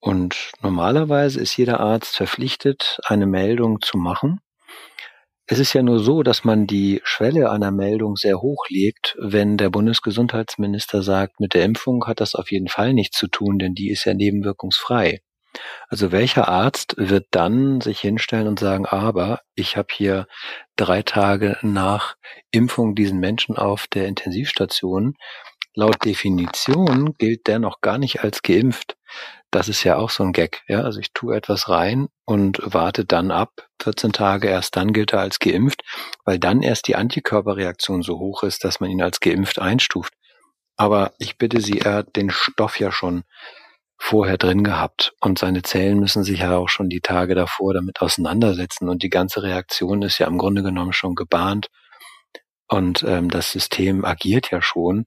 Und 0.00 0.52
normalerweise 0.62 1.40
ist 1.40 1.56
jeder 1.56 1.80
Arzt 1.80 2.16
verpflichtet, 2.16 2.98
eine 3.04 3.26
Meldung 3.26 3.80
zu 3.80 3.98
machen. 3.98 4.40
Es 5.50 5.58
ist 5.58 5.72
ja 5.72 5.82
nur 5.82 5.98
so, 5.98 6.22
dass 6.22 6.44
man 6.44 6.66
die 6.66 7.00
Schwelle 7.04 7.50
einer 7.50 7.70
Meldung 7.70 8.16
sehr 8.16 8.42
hoch 8.42 8.66
legt, 8.68 9.16
wenn 9.18 9.56
der 9.56 9.70
Bundesgesundheitsminister 9.70 11.02
sagt, 11.02 11.40
mit 11.40 11.54
der 11.54 11.64
Impfung 11.64 12.04
hat 12.06 12.20
das 12.20 12.34
auf 12.34 12.50
jeden 12.52 12.68
Fall 12.68 12.92
nichts 12.92 13.16
zu 13.16 13.28
tun, 13.28 13.58
denn 13.58 13.72
die 13.74 13.88
ist 13.88 14.04
ja 14.04 14.12
nebenwirkungsfrei. 14.12 15.20
Also 15.88 16.12
welcher 16.12 16.48
Arzt 16.48 16.96
wird 16.98 17.28
dann 17.30 17.80
sich 17.80 17.98
hinstellen 18.00 18.46
und 18.46 18.60
sagen, 18.60 18.84
aber 18.84 19.40
ich 19.54 19.78
habe 19.78 19.88
hier 19.90 20.26
drei 20.76 21.00
Tage 21.00 21.56
nach 21.62 22.16
Impfung 22.50 22.94
diesen 22.94 23.18
Menschen 23.18 23.56
auf 23.56 23.86
der 23.86 24.06
Intensivstation. 24.06 25.14
Laut 25.74 26.04
Definition 26.04 27.14
gilt 27.16 27.46
der 27.46 27.58
noch 27.58 27.80
gar 27.80 27.96
nicht 27.96 28.22
als 28.22 28.42
geimpft. 28.42 28.98
Das 29.50 29.68
ist 29.68 29.82
ja 29.82 29.96
auch 29.96 30.10
so 30.10 30.24
ein 30.24 30.32
Gag. 30.32 30.62
Ja, 30.68 30.82
also 30.82 31.00
ich 31.00 31.12
tue 31.14 31.34
etwas 31.34 31.68
rein 31.68 32.08
und 32.26 32.60
warte 32.62 33.04
dann 33.04 33.30
ab 33.30 33.50
14 33.82 34.12
Tage. 34.12 34.48
Erst 34.48 34.76
dann 34.76 34.92
gilt 34.92 35.12
er 35.12 35.20
als 35.20 35.38
geimpft, 35.38 35.82
weil 36.24 36.38
dann 36.38 36.62
erst 36.62 36.86
die 36.86 36.96
Antikörperreaktion 36.96 38.02
so 38.02 38.18
hoch 38.18 38.42
ist, 38.42 38.64
dass 38.64 38.80
man 38.80 38.90
ihn 38.90 39.02
als 39.02 39.20
geimpft 39.20 39.58
einstuft. 39.58 40.12
Aber 40.76 41.12
ich 41.18 41.38
bitte 41.38 41.60
Sie, 41.60 41.80
er 41.80 41.94
hat 41.94 42.16
den 42.16 42.30
Stoff 42.30 42.78
ja 42.78 42.92
schon 42.92 43.24
vorher 43.98 44.38
drin 44.38 44.62
gehabt 44.62 45.12
und 45.20 45.38
seine 45.38 45.62
Zellen 45.62 45.98
müssen 45.98 46.22
sich 46.22 46.40
ja 46.40 46.56
auch 46.56 46.68
schon 46.68 46.88
die 46.88 47.00
Tage 47.00 47.34
davor 47.34 47.74
damit 47.74 48.00
auseinandersetzen 48.00 48.88
und 48.88 49.02
die 49.02 49.10
ganze 49.10 49.42
Reaktion 49.42 50.02
ist 50.02 50.18
ja 50.18 50.28
im 50.28 50.38
Grunde 50.38 50.62
genommen 50.62 50.92
schon 50.92 51.16
gebahnt 51.16 51.68
und 52.68 53.02
ähm, 53.02 53.28
das 53.28 53.50
System 53.50 54.04
agiert 54.04 54.52
ja 54.52 54.62
schon 54.62 55.06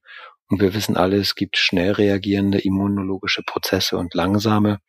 und 0.51 0.59
wir 0.59 0.73
wissen 0.73 0.97
alle, 0.97 1.15
es 1.15 1.35
gibt 1.35 1.57
schnell 1.57 1.93
reagierende 1.93 2.59
immunologische 2.59 3.41
Prozesse 3.41 3.97
und 3.97 4.13
langsame. 4.13 4.79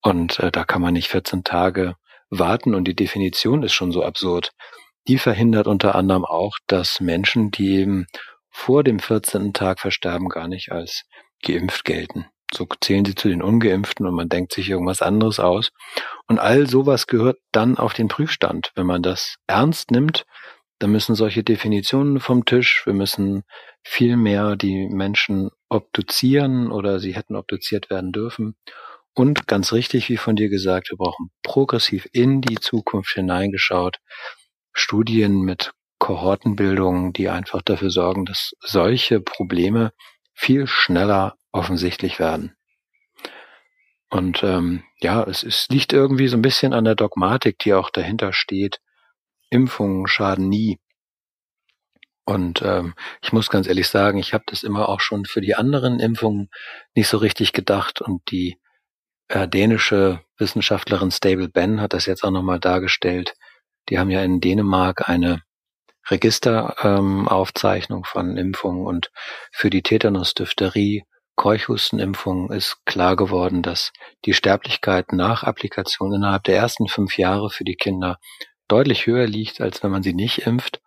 Und 0.00 0.38
äh, 0.38 0.52
da 0.52 0.64
kann 0.64 0.80
man 0.80 0.94
nicht 0.94 1.08
14 1.08 1.42
Tage 1.42 1.96
warten. 2.30 2.74
Und 2.74 2.84
die 2.84 2.94
Definition 2.94 3.64
ist 3.64 3.72
schon 3.72 3.90
so 3.90 4.04
absurd. 4.04 4.52
Die 5.08 5.18
verhindert 5.18 5.66
unter 5.66 5.96
anderem 5.96 6.24
auch, 6.24 6.56
dass 6.68 7.00
Menschen, 7.00 7.50
die 7.50 7.74
eben 7.80 8.06
vor 8.50 8.84
dem 8.84 9.00
14. 9.00 9.52
Tag 9.52 9.80
versterben, 9.80 10.28
gar 10.28 10.46
nicht 10.46 10.70
als 10.70 11.02
geimpft 11.42 11.84
gelten. 11.84 12.26
So 12.54 12.68
zählen 12.80 13.04
sie 13.04 13.16
zu 13.16 13.28
den 13.28 13.42
Ungeimpften 13.42 14.06
und 14.06 14.14
man 14.14 14.28
denkt 14.28 14.52
sich 14.52 14.70
irgendwas 14.70 15.02
anderes 15.02 15.40
aus. 15.40 15.72
Und 16.28 16.38
all 16.38 16.68
sowas 16.68 17.08
gehört 17.08 17.38
dann 17.50 17.78
auf 17.78 17.94
den 17.94 18.06
Prüfstand. 18.06 18.70
Wenn 18.76 18.86
man 18.86 19.02
das 19.02 19.38
ernst 19.48 19.90
nimmt, 19.90 20.24
dann 20.84 20.92
müssen 20.92 21.14
solche 21.14 21.42
Definitionen 21.42 22.20
vom 22.20 22.44
Tisch. 22.44 22.82
Wir 22.84 22.92
müssen 22.92 23.44
viel 23.82 24.18
mehr 24.18 24.54
die 24.54 24.86
Menschen 24.90 25.48
obduzieren 25.70 26.70
oder 26.70 27.00
sie 27.00 27.14
hätten 27.14 27.36
obduziert 27.36 27.88
werden 27.88 28.12
dürfen. 28.12 28.54
Und 29.14 29.46
ganz 29.46 29.72
richtig, 29.72 30.10
wie 30.10 30.18
von 30.18 30.36
dir 30.36 30.50
gesagt, 30.50 30.90
wir 30.90 30.98
brauchen 30.98 31.30
progressiv 31.42 32.06
in 32.12 32.42
die 32.42 32.56
Zukunft 32.56 33.14
hineingeschaut 33.14 34.00
Studien 34.74 35.40
mit 35.40 35.72
Kohortenbildungen, 36.00 37.14
die 37.14 37.30
einfach 37.30 37.62
dafür 37.62 37.88
sorgen, 37.88 38.26
dass 38.26 38.52
solche 38.60 39.20
Probleme 39.22 39.94
viel 40.34 40.66
schneller 40.66 41.38
offensichtlich 41.50 42.18
werden. 42.18 42.56
Und 44.10 44.42
ähm, 44.42 44.84
ja, 45.00 45.22
es, 45.22 45.44
es 45.44 45.66
liegt 45.70 45.94
irgendwie 45.94 46.28
so 46.28 46.36
ein 46.36 46.42
bisschen 46.42 46.74
an 46.74 46.84
der 46.84 46.94
Dogmatik, 46.94 47.58
die 47.60 47.72
auch 47.72 47.88
dahinter 47.88 48.34
steht. 48.34 48.80
Impfungen 49.54 50.06
schaden 50.06 50.48
nie. 50.48 50.78
Und 52.26 52.62
ähm, 52.62 52.94
ich 53.22 53.32
muss 53.32 53.50
ganz 53.50 53.66
ehrlich 53.66 53.88
sagen, 53.88 54.18
ich 54.18 54.34
habe 54.34 54.44
das 54.46 54.62
immer 54.62 54.88
auch 54.88 55.00
schon 55.00 55.26
für 55.26 55.40
die 55.40 55.54
anderen 55.54 56.00
Impfungen 56.00 56.48
nicht 56.94 57.08
so 57.08 57.18
richtig 57.18 57.52
gedacht. 57.52 58.00
Und 58.00 58.22
die 58.30 58.58
äh, 59.28 59.46
dänische 59.46 60.20
Wissenschaftlerin 60.38 61.10
Stable 61.10 61.48
Ben 61.48 61.80
hat 61.80 61.92
das 61.92 62.06
jetzt 62.06 62.24
auch 62.24 62.30
nochmal 62.30 62.60
dargestellt. 62.60 63.34
Die 63.88 63.98
haben 63.98 64.10
ja 64.10 64.22
in 64.22 64.40
Dänemark 64.40 65.08
eine 65.08 65.42
Registeraufzeichnung 66.10 68.00
ähm, 68.00 68.04
von 68.04 68.36
Impfungen 68.36 68.86
und 68.86 69.10
für 69.52 69.70
die 69.70 69.82
Tetanus, 69.82 70.34
Diphtherie, 70.34 71.04
Keuchhustenimpfung 71.36 72.52
ist 72.52 72.84
klar 72.84 73.16
geworden, 73.16 73.62
dass 73.62 73.92
die 74.24 74.34
Sterblichkeit 74.34 75.12
nach 75.12 75.42
Applikation 75.42 76.12
innerhalb 76.12 76.44
der 76.44 76.56
ersten 76.56 76.86
fünf 76.88 77.18
Jahre 77.18 77.50
für 77.50 77.64
die 77.64 77.74
Kinder 77.74 78.18
deutlich 78.68 79.06
höher 79.06 79.26
liegt, 79.26 79.60
als 79.60 79.82
wenn 79.82 79.90
man 79.90 80.02
sie 80.02 80.14
nicht 80.14 80.46
impft. 80.46 80.80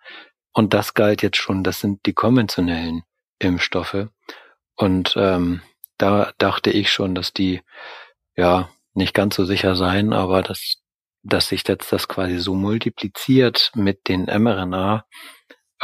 Und 0.53 0.73
das 0.73 0.93
galt 0.93 1.21
jetzt 1.21 1.37
schon, 1.37 1.63
das 1.63 1.79
sind 1.79 2.05
die 2.05 2.13
konventionellen 2.13 3.03
Impfstoffe. 3.39 4.07
Und 4.75 5.13
ähm, 5.17 5.61
da 5.97 6.31
dachte 6.37 6.71
ich 6.71 6.91
schon, 6.91 7.15
dass 7.15 7.33
die 7.33 7.61
ja 8.35 8.69
nicht 8.93 9.13
ganz 9.13 9.35
so 9.35 9.45
sicher 9.45 9.75
seien, 9.75 10.13
aber 10.13 10.41
dass, 10.41 10.77
dass 11.23 11.49
sich 11.49 11.67
jetzt 11.67 11.91
das 11.91 12.07
quasi 12.07 12.39
so 12.39 12.55
multipliziert 12.55 13.71
mit 13.75 14.07
den 14.07 14.25
mRNA 14.25 15.05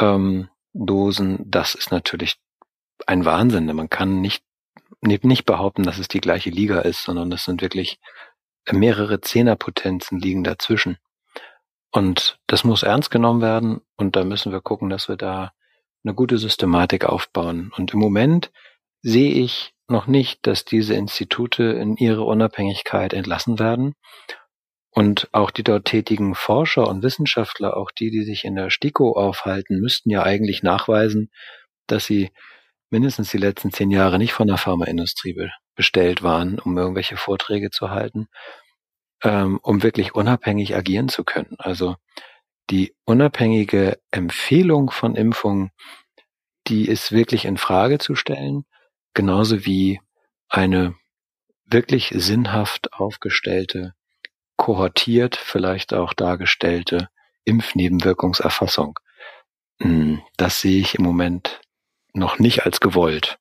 ähm, 0.00 0.48
das 0.72 1.74
ist 1.76 1.92
natürlich 1.92 2.36
ein 3.06 3.24
Wahnsinn. 3.24 3.66
Man 3.66 3.88
kann 3.88 4.20
nicht, 4.20 4.44
nicht 5.00 5.44
behaupten, 5.44 5.84
dass 5.84 5.98
es 5.98 6.08
die 6.08 6.20
gleiche 6.20 6.50
Liga 6.50 6.80
ist, 6.80 7.04
sondern 7.04 7.30
es 7.30 7.44
sind 7.44 7.62
wirklich 7.62 8.00
mehrere 8.70 9.20
Zehnerpotenzen 9.20 10.18
liegen 10.18 10.42
dazwischen. 10.42 10.98
Und 11.94 12.40
das 12.48 12.64
muss 12.64 12.82
ernst 12.82 13.12
genommen 13.12 13.40
werden 13.40 13.80
und 13.96 14.16
da 14.16 14.24
müssen 14.24 14.50
wir 14.50 14.60
gucken, 14.60 14.90
dass 14.90 15.08
wir 15.08 15.14
da 15.14 15.52
eine 16.02 16.12
gute 16.12 16.38
Systematik 16.38 17.04
aufbauen. 17.04 17.70
Und 17.76 17.94
im 17.94 18.00
Moment 18.00 18.50
sehe 19.02 19.32
ich 19.32 19.74
noch 19.86 20.08
nicht, 20.08 20.44
dass 20.44 20.64
diese 20.64 20.94
Institute 20.94 21.62
in 21.62 21.96
ihre 21.96 22.24
Unabhängigkeit 22.24 23.12
entlassen 23.12 23.60
werden. 23.60 23.94
Und 24.90 25.28
auch 25.30 25.52
die 25.52 25.62
dort 25.62 25.84
tätigen 25.84 26.34
Forscher 26.34 26.88
und 26.88 27.04
Wissenschaftler, 27.04 27.76
auch 27.76 27.92
die, 27.92 28.10
die 28.10 28.24
sich 28.24 28.44
in 28.44 28.56
der 28.56 28.70
STIKO 28.70 29.12
aufhalten, 29.12 29.78
müssten 29.80 30.10
ja 30.10 30.24
eigentlich 30.24 30.64
nachweisen, 30.64 31.30
dass 31.86 32.06
sie 32.06 32.32
mindestens 32.90 33.30
die 33.30 33.38
letzten 33.38 33.70
zehn 33.70 33.92
Jahre 33.92 34.18
nicht 34.18 34.32
von 34.32 34.48
der 34.48 34.56
Pharmaindustrie 34.56 35.36
bestellt 35.76 36.24
waren, 36.24 36.58
um 36.58 36.76
irgendwelche 36.76 37.16
Vorträge 37.16 37.70
zu 37.70 37.90
halten, 37.90 38.26
ähm, 39.24 39.58
um 39.62 39.82
wirklich 39.82 40.14
unabhängig 40.14 40.76
agieren 40.76 41.08
zu 41.08 41.24
können. 41.24 41.56
Also 41.58 41.96
die 42.70 42.94
unabhängige 43.04 43.98
Empfehlung 44.10 44.90
von 44.90 45.16
Impfungen, 45.16 45.70
die 46.68 46.86
ist 46.88 47.10
wirklich 47.10 47.46
in 47.46 47.56
Frage 47.56 47.98
zu 47.98 48.14
stellen, 48.14 48.64
genauso 49.14 49.66
wie 49.66 50.00
eine 50.48 50.94
wirklich 51.64 52.12
sinnhaft 52.14 52.92
aufgestellte, 52.92 53.94
kohortiert, 54.56 55.36
vielleicht 55.36 55.92
auch 55.94 56.12
dargestellte 56.12 57.08
Impfnebenwirkungserfassung. 57.44 58.98
Hm, 59.80 60.22
das 60.36 60.60
sehe 60.60 60.80
ich 60.80 60.94
im 60.94 61.04
Moment 61.04 61.60
noch 62.12 62.38
nicht 62.38 62.64
als 62.64 62.80
gewollt. 62.80 63.38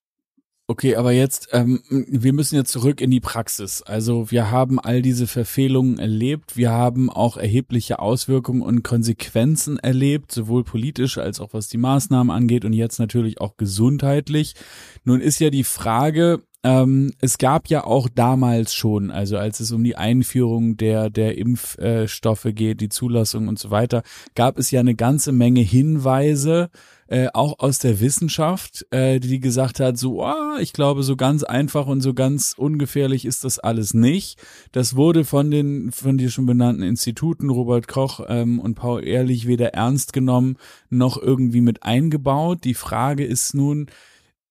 Okay, 0.73 0.95
aber 0.95 1.12
jetzt, 1.12 1.49
ähm, 1.51 1.83
wir 1.88 2.33
müssen 2.33 2.55
jetzt 2.55 2.71
zurück 2.71 2.99
in 2.99 3.12
die 3.12 3.19
Praxis. 3.19 3.83
Also 3.83 4.31
wir 4.31 4.49
haben 4.49 4.79
all 4.79 5.03
diese 5.03 5.27
Verfehlungen 5.27 5.99
erlebt, 5.99 6.57
wir 6.57 6.71
haben 6.71 7.12
auch 7.12 7.38
erhebliche 7.38 7.99
Auswirkungen 7.99 8.63
und 8.63 8.81
Konsequenzen 8.81 9.77
erlebt, 9.77 10.31
sowohl 10.31 10.63
politisch 10.63 11.19
als 11.19 11.39
auch 11.39 11.53
was 11.53 11.67
die 11.67 11.77
Maßnahmen 11.77 12.36
angeht 12.36 12.65
und 12.65 12.73
jetzt 12.73 12.97
natürlich 12.97 13.39
auch 13.39 13.55
gesundheitlich. 13.55 14.55
Nun 15.03 15.21
ist 15.21 15.38
ja 15.38 15.51
die 15.51 15.63
Frage, 15.63 16.41
ähm, 16.63 17.13
es 17.21 17.38
gab 17.38 17.67
ja 17.67 17.83
auch 17.83 18.09
damals 18.09 18.73
schon, 18.73 19.12
also 19.12 19.38
als 19.38 19.59
es 19.59 19.71
um 19.71 19.83
die 19.83 19.95
Einführung 19.95 20.75
der, 20.75 21.12
der 21.12 21.38
Impfstoffe 21.38 22.47
geht, 22.49 22.81
die 22.81 22.89
Zulassung 22.89 23.47
und 23.47 23.59
so 23.59 23.69
weiter, 23.69 24.01
gab 24.33 24.57
es 24.57 24.71
ja 24.71 24.79
eine 24.79 24.95
ganze 24.95 25.33
Menge 25.33 25.62
Hinweise, 25.62 26.71
äh, 27.13 27.30
auch 27.32 27.60
aus 27.60 27.78
der 27.78 27.99
Wissenschaft, 27.99 28.88
äh, 28.89 29.19
die 29.19 29.39
gesagt 29.39 29.80
hat, 29.80 29.99
so, 29.99 30.23
ah, 30.23 30.58
ich 30.60 30.73
glaube, 30.73 31.04
so 31.04 31.15
ganz 31.15 31.43
einfach 31.43 31.86
und 31.86 32.02
so 32.02 32.15
ganz 32.15 32.56
ungefährlich 32.58 33.26
ist 33.26 33.43
das 33.43 33.60
alles 33.60 33.93
nicht. 33.93 34.41
Das 34.71 34.95
wurde 34.95 35.23
von 35.23 35.52
den 35.52 35.91
von 35.91 36.17
dir 36.17 36.32
schon 36.32 36.47
benannten 36.47 36.82
Instituten, 36.82 37.52
Robert 37.52 37.88
Koch 37.88 38.21
ähm, 38.28 38.58
und 38.60 38.73
Paul 38.73 39.06
Ehrlich, 39.06 39.45
weder 39.45 39.76
ernst 39.76 40.12
genommen 40.12 40.58
noch 40.89 41.21
irgendwie 41.21 41.62
mit 41.62 41.84
eingebaut. 41.84 42.63
Die 42.63 42.73
Frage 42.73 43.23
ist 43.26 43.54
nun, 43.54 43.91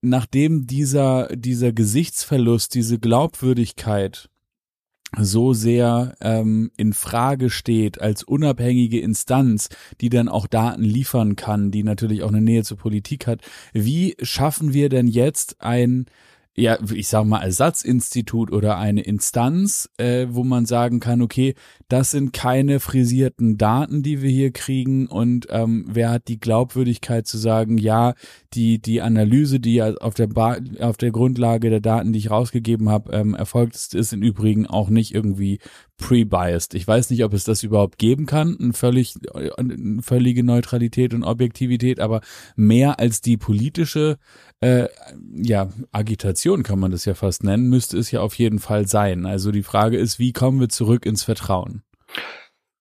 nachdem 0.00 0.68
dieser, 0.68 1.34
dieser 1.34 1.72
Gesichtsverlust, 1.72 2.76
diese 2.76 3.00
Glaubwürdigkeit 3.00 4.28
so 5.18 5.52
sehr 5.52 6.14
ähm, 6.20 6.70
in 6.76 6.92
Frage 6.92 7.50
steht 7.50 8.00
als 8.00 8.22
unabhängige 8.22 9.00
Instanz, 9.00 9.68
die 10.00 10.08
dann 10.08 10.28
auch 10.28 10.46
Daten 10.46 10.82
liefern 10.82 11.36
kann, 11.36 11.70
die 11.70 11.82
natürlich 11.82 12.22
auch 12.22 12.28
eine 12.28 12.40
Nähe 12.40 12.64
zur 12.64 12.78
Politik 12.78 13.26
hat. 13.26 13.40
Wie 13.72 14.16
schaffen 14.22 14.72
wir 14.72 14.88
denn 14.88 15.06
jetzt 15.06 15.60
ein 15.60 16.06
ja, 16.54 16.78
ich 16.94 17.08
sag 17.08 17.24
mal, 17.24 17.42
Ersatzinstitut 17.42 18.52
oder 18.52 18.76
eine 18.76 19.00
Instanz, 19.00 19.88
äh, 19.96 20.26
wo 20.28 20.44
man 20.44 20.66
sagen 20.66 21.00
kann, 21.00 21.22
okay, 21.22 21.54
das 21.88 22.10
sind 22.10 22.34
keine 22.34 22.78
frisierten 22.78 23.56
Daten, 23.56 24.02
die 24.02 24.20
wir 24.20 24.28
hier 24.28 24.52
kriegen. 24.52 25.06
Und 25.06 25.46
ähm, 25.48 25.86
wer 25.88 26.10
hat 26.10 26.28
die 26.28 26.38
Glaubwürdigkeit 26.38 27.26
zu 27.26 27.38
sagen, 27.38 27.78
ja, 27.78 28.12
die 28.52 28.80
die 28.80 29.00
Analyse, 29.00 29.60
die 29.60 29.74
ja 29.76 29.94
auf 29.94 30.12
der 30.12 30.26
ba 30.26 30.58
auf 30.80 30.98
der 30.98 31.10
Grundlage 31.10 31.70
der 31.70 31.80
Daten, 31.80 32.12
die 32.12 32.18
ich 32.18 32.30
rausgegeben 32.30 32.90
habe, 32.90 33.12
ähm, 33.12 33.34
erfolgt 33.34 33.74
ist, 33.74 33.94
ist 33.94 34.12
im 34.12 34.22
Übrigen 34.22 34.66
auch 34.66 34.90
nicht 34.90 35.14
irgendwie 35.14 35.58
pre-biased. 36.02 36.74
Ich 36.74 36.86
weiß 36.86 37.10
nicht, 37.10 37.24
ob 37.24 37.32
es 37.32 37.44
das 37.44 37.62
überhaupt 37.62 37.98
geben 37.98 38.26
kann, 38.26 38.56
eine 38.60 38.72
völlig 38.72 39.14
eine 39.56 40.02
völlige 40.02 40.42
Neutralität 40.42 41.14
und 41.14 41.22
Objektivität, 41.22 42.00
aber 42.00 42.20
mehr 42.56 42.98
als 42.98 43.20
die 43.20 43.36
politische 43.36 44.18
äh, 44.60 44.88
ja, 45.34 45.70
Agitation 45.92 46.64
kann 46.64 46.80
man 46.80 46.90
das 46.90 47.04
ja 47.04 47.14
fast 47.14 47.44
nennen, 47.44 47.68
müsste 47.68 47.98
es 47.98 48.10
ja 48.10 48.20
auf 48.20 48.34
jeden 48.34 48.58
Fall 48.58 48.86
sein. 48.86 49.26
Also 49.26 49.52
die 49.52 49.62
Frage 49.62 49.96
ist, 49.96 50.18
wie 50.18 50.32
kommen 50.32 50.60
wir 50.60 50.68
zurück 50.68 51.06
ins 51.06 51.22
Vertrauen? 51.22 51.82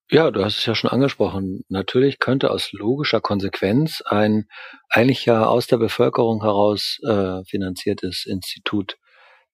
Ja, 0.10 0.30
du 0.30 0.44
hast 0.44 0.58
es 0.58 0.66
ja 0.66 0.76
schon 0.76 0.90
angesprochen. 0.90 1.64
Natürlich 1.70 2.20
könnte 2.20 2.52
aus 2.52 2.74
logischer 2.74 3.22
Konsequenz 3.22 4.02
ein 4.06 4.48
eigentlich 4.90 5.26
ja 5.26 5.46
aus 5.46 5.68
der 5.68 5.78
Bevölkerung 5.78 6.42
heraus 6.42 6.98
äh, 7.08 7.44
finanziertes 7.46 8.26
Institut 8.26 8.98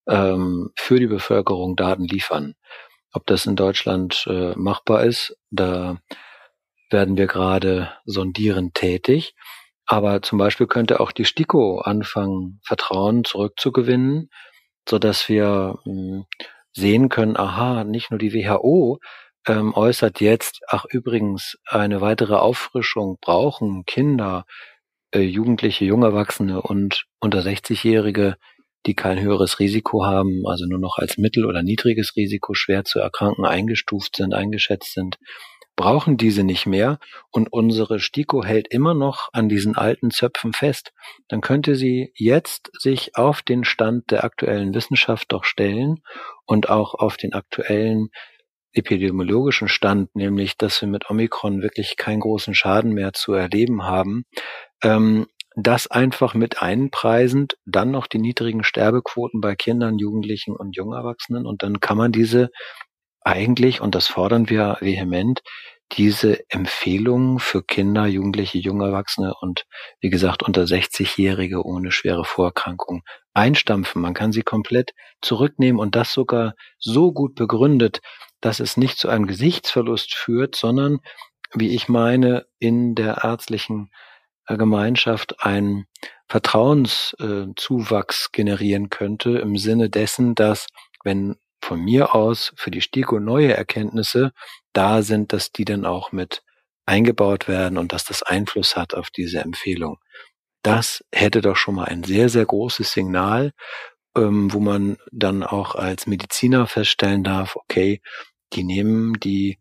ähm, 0.08 0.72
für 0.76 1.00
die 1.00 1.08
Bevölkerung 1.08 1.76
Daten 1.76 2.06
liefern. 2.06 2.56
Ob 3.18 3.26
das 3.26 3.48
in 3.48 3.56
Deutschland 3.56 4.28
äh, 4.30 4.54
machbar 4.56 5.04
ist, 5.04 5.36
da 5.50 5.98
werden 6.92 7.18
wir 7.18 7.26
gerade 7.26 7.92
sondierend 8.06 8.76
tätig. 8.76 9.34
Aber 9.88 10.22
zum 10.22 10.38
Beispiel 10.38 10.68
könnte 10.68 11.00
auch 11.00 11.12
die 11.12 11.26
STIKO 11.26 11.80
anfangen, 11.80 12.60
Vertrauen 12.64 13.24
zurückzugewinnen, 13.24 14.30
so 14.88 15.00
dass 15.00 15.30
wir 15.30 15.80
hm, 15.84 16.26
sehen 16.74 17.10
können, 17.10 17.38
aha, 17.38 17.86
nicht 17.86 18.12
nur 18.12 18.20
die 18.20 18.36
WHO 18.36 19.00
ähm, 19.48 19.74
äußert 19.74 20.22
jetzt, 20.22 20.60
ach 20.68 20.86
übrigens, 20.86 21.58
eine 21.66 22.02
weitere 22.02 22.36
Auffrischung 22.36 23.18
brauchen 23.20 23.84
Kinder, 23.86 24.46
äh, 25.10 25.22
Jugendliche, 25.22 25.86
junge 25.86 26.06
Erwachsene 26.06 26.62
und 26.62 27.06
unter 27.20 27.40
60-Jährige, 27.40 28.36
die 28.88 28.96
kein 28.96 29.20
höheres 29.20 29.60
Risiko 29.60 30.06
haben, 30.06 30.44
also 30.48 30.66
nur 30.66 30.80
noch 30.80 30.98
als 30.98 31.18
mittel- 31.18 31.46
oder 31.46 31.62
niedriges 31.62 32.16
Risiko 32.16 32.54
schwer 32.54 32.86
zu 32.86 33.00
erkranken 33.00 33.46
eingestuft 33.46 34.16
sind, 34.16 34.34
eingeschätzt 34.34 34.94
sind, 34.94 35.18
brauchen 35.76 36.18
diese 36.18 36.44
nicht 36.44 36.66
mehr. 36.66 37.00
Und 37.30 37.54
unsere 37.54 38.00
STIKO 38.00 38.44
hält 38.44 38.68
immer 38.70 38.94
noch 38.94 39.30
an 39.34 39.48
diesen 39.50 39.78
alten 39.78 40.10
Zöpfen 40.12 40.54
fest, 40.54 40.92
dann 41.28 41.42
könnte 41.42 41.76
sie 41.76 42.12
jetzt 42.16 42.72
sich 42.80 43.16
auf 43.16 43.42
den 43.42 43.64
Stand 43.64 44.12
der 44.12 44.24
aktuellen 44.24 44.74
Wissenschaft 44.74 45.32
doch 45.32 45.44
stellen 45.44 46.02
und 46.46 46.70
auch 46.70 46.96
auf 46.96 47.18
den 47.18 47.34
aktuellen 47.34 48.10
epidemiologischen 48.74 49.68
Stand, 49.68 50.16
nämlich 50.16 50.58
dass 50.58 50.82
wir 50.82 50.88
mit 50.88 51.10
Omikron 51.10 51.62
wirklich 51.62 51.98
keinen 51.98 52.20
großen 52.20 52.54
Schaden 52.54 52.94
mehr 52.94 53.14
zu 53.14 53.34
erleben 53.34 53.84
haben, 53.84 54.26
ähm, 54.84 55.28
das 55.60 55.88
einfach 55.88 56.36
mit 56.36 56.62
einpreisend, 56.62 57.58
dann 57.66 57.90
noch 57.90 58.06
die 58.06 58.20
niedrigen 58.20 58.64
Sterbequoten 58.64 59.42
bei 59.42 59.56
Kindern, 59.56 59.98
Jugendlichen 59.98 60.56
und 60.56 60.76
Jungerwachsenen 60.76 61.48
und 61.48 61.64
dann 61.64 61.80
kann 61.80 61.98
man 61.98 62.12
diese 62.12 62.50
eigentlich, 63.22 63.82
und 63.82 63.96
das 63.96 64.08
fordern 64.08 64.50
wir 64.50 64.78
vehement, 64.82 65.42
diese 65.94 66.48
Empfehlungen 66.50 67.40
für 67.40 67.64
Kinder, 67.64 68.06
Jugendliche, 68.06 68.60
junge 68.60 68.86
Erwachsene 68.86 69.34
und 69.42 69.66
wie 70.00 70.10
gesagt 70.10 70.44
unter 70.44 70.64
60-Jährige 70.64 71.66
ohne 71.66 71.92
schwere 71.92 72.24
Vorerkrankungen 72.24 73.02
einstampfen. 73.34 74.02
Man 74.02 74.14
kann 74.14 74.32
sie 74.32 74.44
komplett 74.44 74.92
zurücknehmen 75.22 75.80
und 75.80 75.96
das 75.96 76.14
sogar 76.14 76.54
so 76.78 77.12
gut 77.14 77.34
begründet, 77.36 78.02
dass 78.42 78.60
es 78.60 78.78
nicht 78.78 79.00
zu 79.00 79.10
einem 79.10 79.26
Gesichtsverlust 79.26 80.14
führt, 80.14 80.56
sondern, 80.56 81.00
wie 81.54 81.74
ich 81.74 81.88
meine, 81.90 82.46
in 82.60 82.94
der 82.94 83.24
ärztlichen 83.24 83.90
Gemeinschaft 84.56 85.44
ein 85.44 85.88
Vertrauenszuwachs 86.30 88.32
generieren 88.32 88.90
könnte 88.90 89.40
im 89.40 89.58
Sinne 89.58 89.90
dessen, 89.90 90.36
dass 90.36 90.68
wenn 91.04 91.36
von 91.62 91.84
mir 91.84 92.16
aus 92.16 92.54
für 92.56 92.72
die 92.72 92.82
STIKO 92.82 93.20
neue 93.20 93.54
Erkenntnisse 93.54 94.32
da 94.74 95.02
sind, 95.02 95.34
dass 95.34 95.52
die 95.52 95.66
dann 95.66 95.86
auch 95.86 96.12
mit 96.12 96.44
eingebaut 96.86 97.48
werden 97.48 97.78
und 97.78 97.92
dass 97.92 98.06
das 98.06 98.24
Einfluss 98.24 98.78
hat 98.78 98.94
auf 98.94 99.10
diese 99.10 99.40
Empfehlung. 99.40 99.98
Das 100.64 101.04
hätte 101.12 101.42
doch 101.42 101.58
schon 101.58 101.76
mal 101.76 101.86
ein 101.86 102.04
sehr, 102.04 102.30
sehr 102.30 102.46
großes 102.46 102.92
Signal, 102.92 103.52
ähm, 104.16 104.54
wo 104.54 104.60
man 104.60 104.98
dann 105.12 105.44
auch 105.44 105.76
als 105.76 106.08
Mediziner 106.08 106.68
feststellen 106.68 107.24
darf, 107.24 107.56
okay, 107.56 108.02
die 108.54 108.64
nehmen 108.64 109.20
die 109.20 109.60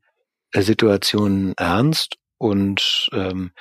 Situation 0.55 1.55
ernst 1.57 2.19
und 2.39 3.09
ähm, 3.13 3.53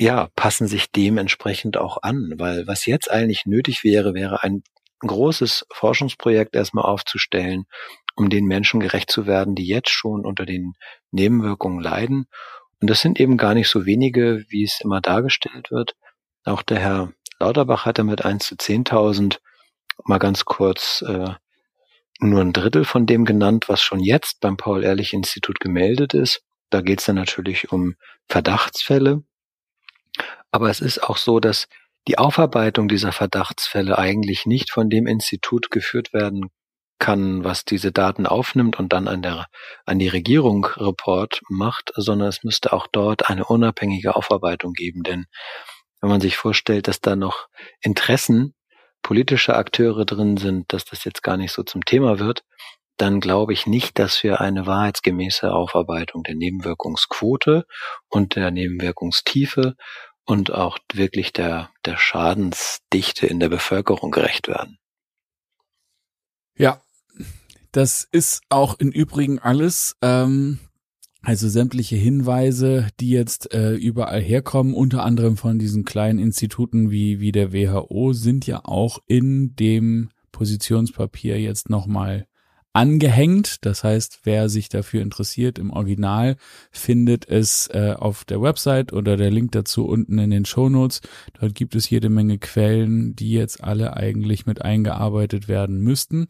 ja, 0.00 0.30
passen 0.34 0.66
sich 0.66 0.90
dementsprechend 0.90 1.76
auch 1.76 1.98
an, 2.02 2.32
weil 2.38 2.66
was 2.66 2.86
jetzt 2.86 3.10
eigentlich 3.10 3.44
nötig 3.44 3.84
wäre, 3.84 4.14
wäre 4.14 4.42
ein 4.42 4.62
großes 5.00 5.66
Forschungsprojekt 5.70 6.56
erstmal 6.56 6.86
aufzustellen, 6.86 7.64
um 8.16 8.30
den 8.30 8.46
Menschen 8.46 8.80
gerecht 8.80 9.10
zu 9.10 9.26
werden, 9.26 9.54
die 9.54 9.66
jetzt 9.66 9.90
schon 9.90 10.24
unter 10.24 10.46
den 10.46 10.72
Nebenwirkungen 11.10 11.82
leiden. 11.82 12.24
Und 12.80 12.88
das 12.88 13.02
sind 13.02 13.20
eben 13.20 13.36
gar 13.36 13.52
nicht 13.52 13.68
so 13.68 13.84
wenige, 13.84 14.42
wie 14.48 14.64
es 14.64 14.80
immer 14.80 15.02
dargestellt 15.02 15.70
wird. 15.70 15.92
Auch 16.44 16.62
der 16.62 16.78
Herr 16.78 17.12
Lauterbach 17.38 17.84
hatte 17.84 18.02
mit 18.02 18.24
1 18.24 18.46
zu 18.46 18.54
10.000 18.54 19.36
mal 20.04 20.18
ganz 20.18 20.46
kurz 20.46 21.04
äh, 21.06 21.34
nur 22.20 22.40
ein 22.40 22.54
Drittel 22.54 22.86
von 22.86 23.04
dem 23.04 23.26
genannt, 23.26 23.68
was 23.68 23.82
schon 23.82 24.00
jetzt 24.00 24.40
beim 24.40 24.56
Paul-Ehrlich-Institut 24.56 25.60
gemeldet 25.60 26.14
ist. 26.14 26.42
Da 26.70 26.80
geht 26.80 27.00
es 27.00 27.04
dann 27.04 27.16
natürlich 27.16 27.70
um 27.70 27.96
Verdachtsfälle. 28.28 29.24
Aber 30.50 30.70
es 30.70 30.80
ist 30.80 31.02
auch 31.02 31.16
so, 31.16 31.40
dass 31.40 31.68
die 32.08 32.18
Aufarbeitung 32.18 32.88
dieser 32.88 33.12
Verdachtsfälle 33.12 33.98
eigentlich 33.98 34.46
nicht 34.46 34.70
von 34.70 34.88
dem 34.88 35.06
Institut 35.06 35.70
geführt 35.70 36.12
werden 36.12 36.50
kann, 36.98 37.44
was 37.44 37.64
diese 37.64 37.92
Daten 37.92 38.26
aufnimmt 38.26 38.78
und 38.78 38.92
dann 38.92 39.08
an 39.08 39.22
der, 39.22 39.46
an 39.86 39.98
die 39.98 40.08
Regierung 40.08 40.66
Report 40.76 41.40
macht, 41.48 41.92
sondern 41.96 42.28
es 42.28 42.44
müsste 42.44 42.72
auch 42.72 42.86
dort 42.86 43.28
eine 43.28 43.44
unabhängige 43.44 44.14
Aufarbeitung 44.14 44.72
geben. 44.72 45.02
Denn 45.02 45.26
wenn 46.00 46.10
man 46.10 46.20
sich 46.20 46.36
vorstellt, 46.36 46.88
dass 46.88 47.00
da 47.00 47.16
noch 47.16 47.48
Interessen 47.80 48.54
politischer 49.02 49.56
Akteure 49.56 50.04
drin 50.04 50.36
sind, 50.36 50.72
dass 50.72 50.84
das 50.84 51.04
jetzt 51.04 51.22
gar 51.22 51.36
nicht 51.36 51.52
so 51.52 51.62
zum 51.62 51.84
Thema 51.84 52.18
wird, 52.18 52.44
dann 53.00 53.20
glaube 53.20 53.52
ich 53.52 53.66
nicht, 53.66 53.98
dass 53.98 54.22
wir 54.22 54.40
eine 54.40 54.66
wahrheitsgemäße 54.66 55.52
Aufarbeitung 55.52 56.22
der 56.22 56.34
Nebenwirkungsquote 56.34 57.64
und 58.08 58.36
der 58.36 58.50
Nebenwirkungstiefe 58.50 59.74
und 60.24 60.52
auch 60.52 60.78
wirklich 60.92 61.32
der, 61.32 61.70
der 61.84 61.96
Schadensdichte 61.96 63.26
in 63.26 63.40
der 63.40 63.48
Bevölkerung 63.48 64.10
gerecht 64.10 64.48
werden. 64.48 64.78
Ja, 66.56 66.82
das 67.72 68.06
ist 68.10 68.42
auch 68.50 68.78
im 68.78 68.90
Übrigen 68.90 69.38
alles. 69.38 69.96
Ähm, 70.02 70.58
also 71.22 71.48
sämtliche 71.48 71.96
Hinweise, 71.96 72.88
die 72.98 73.10
jetzt 73.10 73.52
äh, 73.52 73.74
überall 73.74 74.20
herkommen, 74.20 74.74
unter 74.74 75.04
anderem 75.04 75.36
von 75.36 75.58
diesen 75.58 75.84
kleinen 75.84 76.18
Instituten 76.18 76.90
wie, 76.90 77.20
wie 77.20 77.32
der 77.32 77.52
WHO, 77.52 78.12
sind 78.12 78.46
ja 78.46 78.60
auch 78.64 78.98
in 79.06 79.54
dem 79.56 80.10
Positionspapier 80.32 81.40
jetzt 81.40 81.70
nochmal 81.70 82.26
angehängt. 82.72 83.64
Das 83.64 83.84
heißt, 83.84 84.20
wer 84.24 84.48
sich 84.48 84.68
dafür 84.68 85.02
interessiert, 85.02 85.58
im 85.58 85.70
Original 85.70 86.36
findet 86.70 87.28
es 87.28 87.68
äh, 87.68 87.94
auf 87.98 88.24
der 88.24 88.40
Website 88.40 88.92
oder 88.92 89.16
der 89.16 89.30
Link 89.30 89.52
dazu 89.52 89.86
unten 89.86 90.18
in 90.18 90.30
den 90.30 90.44
Show 90.44 90.68
Notes. 90.68 91.00
Dort 91.40 91.54
gibt 91.54 91.74
es 91.74 91.90
jede 91.90 92.08
Menge 92.08 92.38
Quellen, 92.38 93.16
die 93.16 93.32
jetzt 93.32 93.62
alle 93.62 93.96
eigentlich 93.96 94.46
mit 94.46 94.62
eingearbeitet 94.62 95.48
werden 95.48 95.80
müssten. 95.80 96.28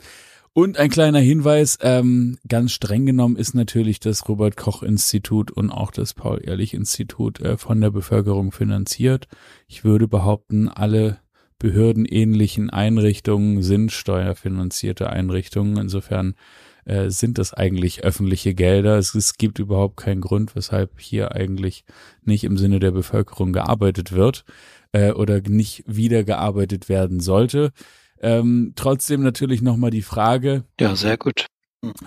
Und 0.53 0.79
ein 0.79 0.91
kleiner 0.91 1.21
Hinweis, 1.21 1.79
ähm, 1.81 2.39
ganz 2.49 2.73
streng 2.73 3.07
genommen 3.07 3.37
ist 3.37 3.55
natürlich 3.55 4.01
das 4.01 4.29
Robert 4.29 4.57
Koch 4.57 4.83
Institut 4.83 5.53
und 5.53 5.71
auch 5.71 5.93
das 5.93 6.13
Paul 6.13 6.41
Ehrlich 6.43 6.75
Institut 6.75 7.41
äh, 7.41 7.57
von 7.57 7.81
der 7.81 7.91
Bevölkerung 7.91 8.51
finanziert. 8.51 9.29
Ich 9.69 9.85
würde 9.85 10.09
behaupten, 10.09 10.69
alle 10.69 11.20
behördenähnlichen 11.61 12.71
Einrichtungen 12.71 13.63
sind 13.63 13.93
steuerfinanzierte 13.93 15.11
Einrichtungen. 15.11 15.77
Insofern 15.77 16.35
äh, 16.85 17.11
sind 17.11 17.39
das 17.39 17.55
eigentlich 17.55 18.03
öffentliche 18.03 18.55
Gelder. 18.55 18.99
Es, 18.99 19.15
es 19.15 19.37
gibt 19.37 19.61
überhaupt 19.61 19.99
keinen 19.99 20.23
Grund, 20.23 20.57
weshalb 20.57 20.99
hier 20.99 21.33
eigentlich 21.33 21.85
nicht 22.25 22.43
im 22.43 22.57
Sinne 22.57 22.81
der 22.81 22.91
Bevölkerung 22.91 23.53
gearbeitet 23.53 24.11
wird 24.11 24.45
äh, 24.93 25.13
oder 25.13 25.41
nicht 25.43 25.85
wieder 25.87 26.25
gearbeitet 26.25 26.89
werden 26.89 27.21
sollte. 27.21 27.71
Ähm, 28.21 28.73
trotzdem 28.75 29.23
natürlich 29.23 29.63
nochmal 29.63 29.91
die 29.91 30.03
Frage. 30.03 30.65
Ja, 30.81 30.97
sehr 30.97 31.19
gut. 31.19 31.47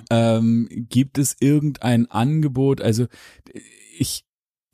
Ähm, 0.10 0.68
gibt 0.90 1.18
es 1.18 1.36
irgendein 1.40 2.10
Angebot? 2.10 2.82
Also 2.82 3.06
ich, 3.98 4.24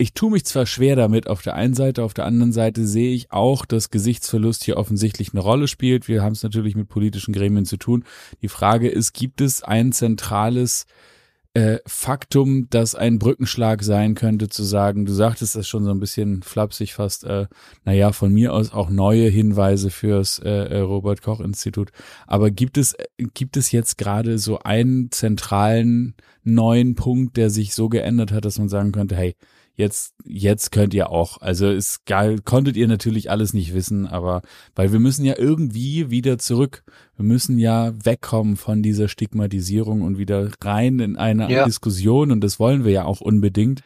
ich 0.01 0.13
tue 0.13 0.31
mich 0.31 0.45
zwar 0.45 0.65
schwer 0.65 0.95
damit 0.95 1.27
auf 1.27 1.41
der 1.41 1.55
einen 1.55 1.73
Seite, 1.73 2.03
auf 2.03 2.13
der 2.13 2.25
anderen 2.25 2.53
Seite 2.53 2.87
sehe 2.87 3.13
ich 3.13 3.33
auch, 3.33 3.65
dass 3.65 3.89
Gesichtsverlust 3.89 4.63
hier 4.63 4.77
offensichtlich 4.77 5.33
eine 5.33 5.41
Rolle 5.41 5.67
spielt. 5.67 6.07
Wir 6.07 6.23
haben 6.23 6.31
es 6.31 6.41
natürlich 6.41 6.73
mit 6.75 6.87
politischen 6.87 7.33
Gremien 7.33 7.65
zu 7.65 7.75
tun. 7.75 8.05
Die 8.41 8.47
Frage 8.47 8.87
ist, 8.87 9.13
gibt 9.13 9.41
es 9.41 9.61
ein 9.61 9.91
zentrales 9.91 10.85
äh, 11.53 11.79
Faktum, 11.85 12.69
das 12.69 12.95
ein 12.95 13.19
Brückenschlag 13.19 13.83
sein 13.83 14.15
könnte, 14.15 14.47
zu 14.47 14.63
sagen, 14.63 15.05
du 15.05 15.11
sagtest 15.11 15.57
das 15.57 15.67
schon 15.67 15.83
so 15.83 15.91
ein 15.91 15.99
bisschen 15.99 16.43
flapsig 16.43 16.93
fast, 16.93 17.25
äh, 17.25 17.47
naja, 17.83 18.13
von 18.13 18.31
mir 18.31 18.53
aus 18.53 18.71
auch 18.71 18.89
neue 18.89 19.27
Hinweise 19.27 19.89
fürs 19.89 20.39
äh, 20.39 20.49
äh 20.49 20.79
Robert 20.79 21.21
Koch 21.21 21.41
Institut. 21.41 21.91
Aber 22.25 22.51
gibt 22.51 22.77
es, 22.77 22.95
gibt 23.33 23.57
es 23.57 23.73
jetzt 23.73 23.97
gerade 23.97 24.37
so 24.37 24.59
einen 24.59 25.11
zentralen 25.11 26.15
neuen 26.45 26.95
Punkt, 26.95 27.35
der 27.35 27.49
sich 27.49 27.73
so 27.73 27.89
geändert 27.89 28.31
hat, 28.31 28.45
dass 28.45 28.59
man 28.59 28.69
sagen 28.69 28.93
könnte, 28.93 29.17
hey, 29.17 29.35
jetzt, 29.79 30.13
jetzt 30.25 30.71
könnt 30.71 30.93
ihr 30.93 31.09
auch. 31.09 31.41
Also 31.41 31.69
ist 31.69 32.05
geil, 32.05 32.39
konntet 32.43 32.75
ihr 32.75 32.87
natürlich 32.87 33.31
alles 33.31 33.53
nicht 33.53 33.73
wissen, 33.73 34.05
aber 34.05 34.41
weil 34.75 34.91
wir 34.91 34.99
müssen 34.99 35.23
ja 35.23 35.35
irgendwie 35.37 36.11
wieder 36.11 36.37
zurück. 36.37 36.83
Wir 37.15 37.23
müssen 37.23 37.57
ja 37.57 37.93
wegkommen 38.03 38.57
von 38.57 38.83
dieser 38.83 39.07
Stigmatisierung 39.07 40.01
und 40.01 40.17
wieder 40.17 40.51
rein 40.61 40.99
in 40.99 41.15
eine 41.15 41.49
ja. 41.49 41.63
Diskussion 41.63 42.31
und 42.31 42.41
das 42.41 42.59
wollen 42.59 42.83
wir 42.83 42.91
ja 42.91 43.05
auch 43.05 43.21
unbedingt. 43.21 43.81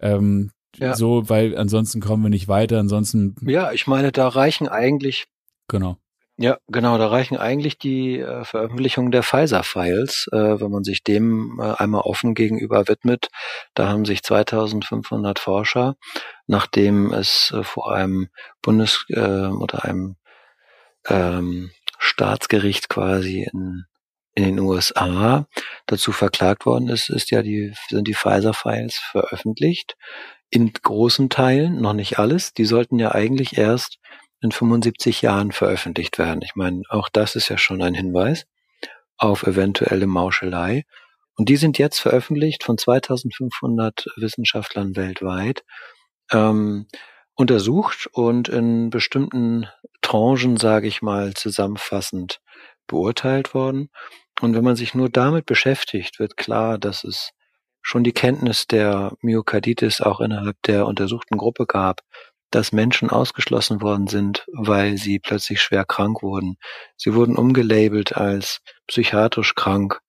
Ähm, 0.00 0.50
ja. 0.74 0.94
So, 0.94 1.28
weil 1.28 1.56
ansonsten 1.56 2.00
kommen 2.00 2.24
wir 2.24 2.30
nicht 2.30 2.48
weiter, 2.48 2.80
ansonsten. 2.80 3.36
Ja, 3.40 3.72
ich 3.72 3.86
meine, 3.86 4.10
da 4.10 4.26
reichen 4.26 4.68
eigentlich. 4.68 5.26
Genau. 5.68 5.96
Ja, 6.38 6.58
genau, 6.68 6.98
da 6.98 7.06
reichen 7.08 7.38
eigentlich 7.38 7.78
die 7.78 8.18
äh, 8.20 8.44
Veröffentlichungen 8.44 9.10
der 9.10 9.22
Pfizer-Files, 9.22 10.28
äh, 10.32 10.60
wenn 10.60 10.70
man 10.70 10.84
sich 10.84 11.02
dem 11.02 11.58
äh, 11.58 11.72
einmal 11.78 12.02
offen 12.02 12.34
gegenüber 12.34 12.88
widmet. 12.88 13.28
Da 13.72 13.88
haben 13.88 14.04
sich 14.04 14.22
2500 14.22 15.38
Forscher, 15.38 15.96
nachdem 16.46 17.10
es 17.14 17.52
äh, 17.56 17.62
vor 17.62 17.90
einem 17.90 18.28
Bundes- 18.60 19.06
äh, 19.08 19.46
oder 19.46 19.84
einem 19.86 20.16
ähm, 21.08 21.70
Staatsgericht 21.98 22.90
quasi 22.90 23.48
in, 23.50 23.84
in 24.34 24.44
den 24.44 24.58
USA 24.58 25.46
dazu 25.86 26.12
verklagt 26.12 26.66
worden 26.66 26.88
ist, 26.90 27.08
ist 27.08 27.30
ja 27.30 27.40
die, 27.40 27.72
sind 27.88 28.06
die 28.08 28.14
Pfizer-Files 28.14 28.96
veröffentlicht. 28.96 29.96
In 30.50 30.70
großen 30.72 31.30
Teilen, 31.30 31.80
noch 31.80 31.94
nicht 31.94 32.18
alles. 32.18 32.52
Die 32.52 32.66
sollten 32.66 32.98
ja 32.98 33.12
eigentlich 33.12 33.56
erst 33.56 33.98
in 34.40 34.52
75 34.52 35.22
Jahren 35.22 35.52
veröffentlicht 35.52 36.18
werden. 36.18 36.42
Ich 36.42 36.54
meine, 36.54 36.82
auch 36.88 37.08
das 37.08 37.36
ist 37.36 37.48
ja 37.48 37.58
schon 37.58 37.82
ein 37.82 37.94
Hinweis 37.94 38.46
auf 39.16 39.44
eventuelle 39.44 40.06
Mauschelei. 40.06 40.84
Und 41.36 41.48
die 41.48 41.56
sind 41.56 41.78
jetzt 41.78 41.98
veröffentlicht 41.98 42.64
von 42.64 42.78
2500 42.78 44.06
Wissenschaftlern 44.16 44.96
weltweit, 44.96 45.64
ähm, 46.32 46.86
untersucht 47.34 48.08
und 48.12 48.48
in 48.48 48.90
bestimmten 48.90 49.66
Tranchen, 50.00 50.56
sage 50.56 50.88
ich 50.88 51.02
mal, 51.02 51.34
zusammenfassend 51.34 52.40
beurteilt 52.86 53.52
worden. 53.52 53.90
Und 54.40 54.54
wenn 54.54 54.64
man 54.64 54.76
sich 54.76 54.94
nur 54.94 55.10
damit 55.10 55.46
beschäftigt, 55.46 56.18
wird 56.18 56.36
klar, 56.36 56.78
dass 56.78 57.04
es 57.04 57.32
schon 57.82 58.04
die 58.04 58.12
Kenntnis 58.12 58.66
der 58.66 59.12
Myokarditis 59.20 60.00
auch 60.00 60.20
innerhalb 60.20 60.60
der 60.62 60.86
untersuchten 60.86 61.36
Gruppe 61.36 61.66
gab, 61.66 62.00
dass 62.50 62.72
Menschen 62.72 63.10
ausgeschlossen 63.10 63.82
worden 63.82 64.06
sind, 64.06 64.46
weil 64.52 64.96
sie 64.96 65.18
plötzlich 65.18 65.60
schwer 65.60 65.84
krank 65.84 66.22
wurden. 66.22 66.56
Sie 66.96 67.14
wurden 67.14 67.36
umgelabelt 67.36 68.16
als 68.16 68.60
psychiatrisch 68.86 69.54
krank 69.54 70.00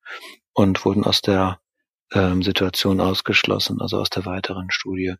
und 0.53 0.83
wurden 0.85 1.03
aus 1.03 1.21
der 1.21 1.59
ähm, 2.13 2.41
Situation 2.41 3.01
ausgeschlossen, 3.01 3.81
also 3.81 3.99
aus 3.99 4.09
der 4.09 4.25
weiteren 4.25 4.71
Studie 4.71 5.15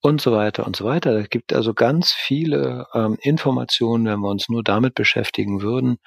und 0.00 0.20
so 0.20 0.32
weiter 0.32 0.66
und 0.66 0.76
so 0.76 0.84
weiter. 0.84 1.12
Es 1.18 1.30
gibt 1.30 1.52
also 1.52 1.74
ganz 1.74 2.12
viele 2.12 2.86
ähm, 2.92 3.16
Informationen, 3.20 4.06
wenn 4.06 4.20
wir 4.20 4.28
uns 4.30 4.48
nur 4.48 4.62
damit 4.62 4.94
beschäftigen 4.94 5.62
würden, 5.62 5.98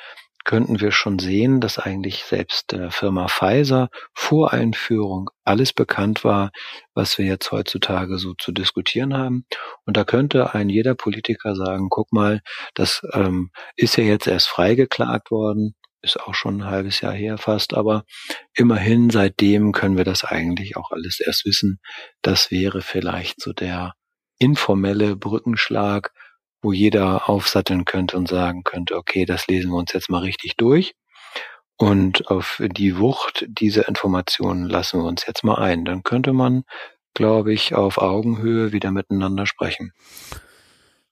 könnten 0.45 0.79
wir 0.79 0.91
schon 0.91 1.19
sehen, 1.19 1.59
dass 1.59 1.79
eigentlich 1.79 2.23
selbst 2.23 2.71
der 2.71 2.91
Firma 2.91 3.27
Pfizer 3.27 3.89
vor 4.13 4.53
Einführung 4.53 5.31
alles 5.43 5.73
bekannt 5.73 6.23
war, 6.23 6.51
was 6.93 7.17
wir 7.17 7.25
jetzt 7.25 7.51
heutzutage 7.51 8.17
so 8.19 8.35
zu 8.35 8.51
diskutieren 8.51 9.17
haben. 9.17 9.45
Und 9.85 9.97
da 9.97 10.03
könnte 10.05 10.53
ein 10.53 10.69
jeder 10.69 10.95
Politiker 10.95 11.55
sagen, 11.55 11.89
guck 11.89 12.13
mal, 12.13 12.41
das 12.75 13.01
ähm, 13.13 13.49
ist 13.75 13.97
ja 13.97 14.03
jetzt 14.03 14.27
erst 14.27 14.47
freigeklagt 14.47 15.31
worden, 15.31 15.75
ist 16.01 16.19
auch 16.19 16.35
schon 16.35 16.61
ein 16.61 16.65
halbes 16.65 17.01
Jahr 17.01 17.13
her 17.13 17.37
fast, 17.37 17.73
aber 17.73 18.05
immerhin 18.53 19.09
seitdem 19.09 19.71
können 19.71 19.97
wir 19.97 20.05
das 20.05 20.23
eigentlich 20.23 20.77
auch 20.77 20.91
alles 20.91 21.19
erst 21.19 21.45
wissen. 21.45 21.79
Das 22.21 22.51
wäre 22.51 22.81
vielleicht 22.81 23.41
so 23.41 23.51
der 23.51 23.93
informelle 24.37 25.15
Brückenschlag, 25.15 26.11
wo 26.65 26.73
jeder 26.73 27.29
aufsatteln 27.29 27.85
könnte 27.85 28.17
und 28.17 28.27
sagen 28.27 28.63
könnte, 28.63 28.95
okay, 28.95 29.25
das 29.25 29.45
lesen 29.45 29.69
wir 29.69 29.77
uns 29.77 29.93
jetzt 29.93 30.09
mal 30.09 30.23
richtig 30.23 30.57
durch. 30.57 30.95
Und 31.77 32.27
auf 32.27 32.59
die 32.65 32.97
Wucht 32.97 33.45
dieser 33.47 33.87
Informationen 33.87 34.67
lassen 34.67 34.99
wir 34.99 35.05
uns 35.05 35.27
jetzt 35.27 35.43
mal 35.43 35.59
ein. 35.59 35.85
Dann 35.85 36.01
könnte 36.01 36.33
man, 36.33 36.63
glaube 37.13 37.53
ich, 37.53 37.75
auf 37.75 37.99
Augenhöhe 37.99 38.71
wieder 38.71 38.89
miteinander 38.89 39.45
sprechen. 39.45 39.91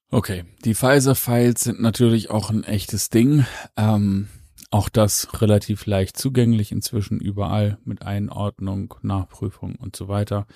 Okay, 0.10 0.44
die 0.66 0.74
Pfizer-Files 0.74 1.62
sind 1.62 1.82
natürlich 1.82 2.32
auch 2.32 2.50
ein 2.50 2.64
echtes 2.64 3.10
Ding. 3.10 3.46
Ähm, 3.78 4.30
auch 4.72 4.90
das 4.90 5.40
relativ 5.40 5.86
leicht 5.86 6.18
zugänglich 6.18 6.72
inzwischen 6.72 7.20
überall 7.20 7.78
mit 7.86 8.02
Einordnung, 8.02 8.96
Nachprüfung 9.04 9.76
und 9.76 9.96
so 9.96 10.08
weiter. 10.08 10.48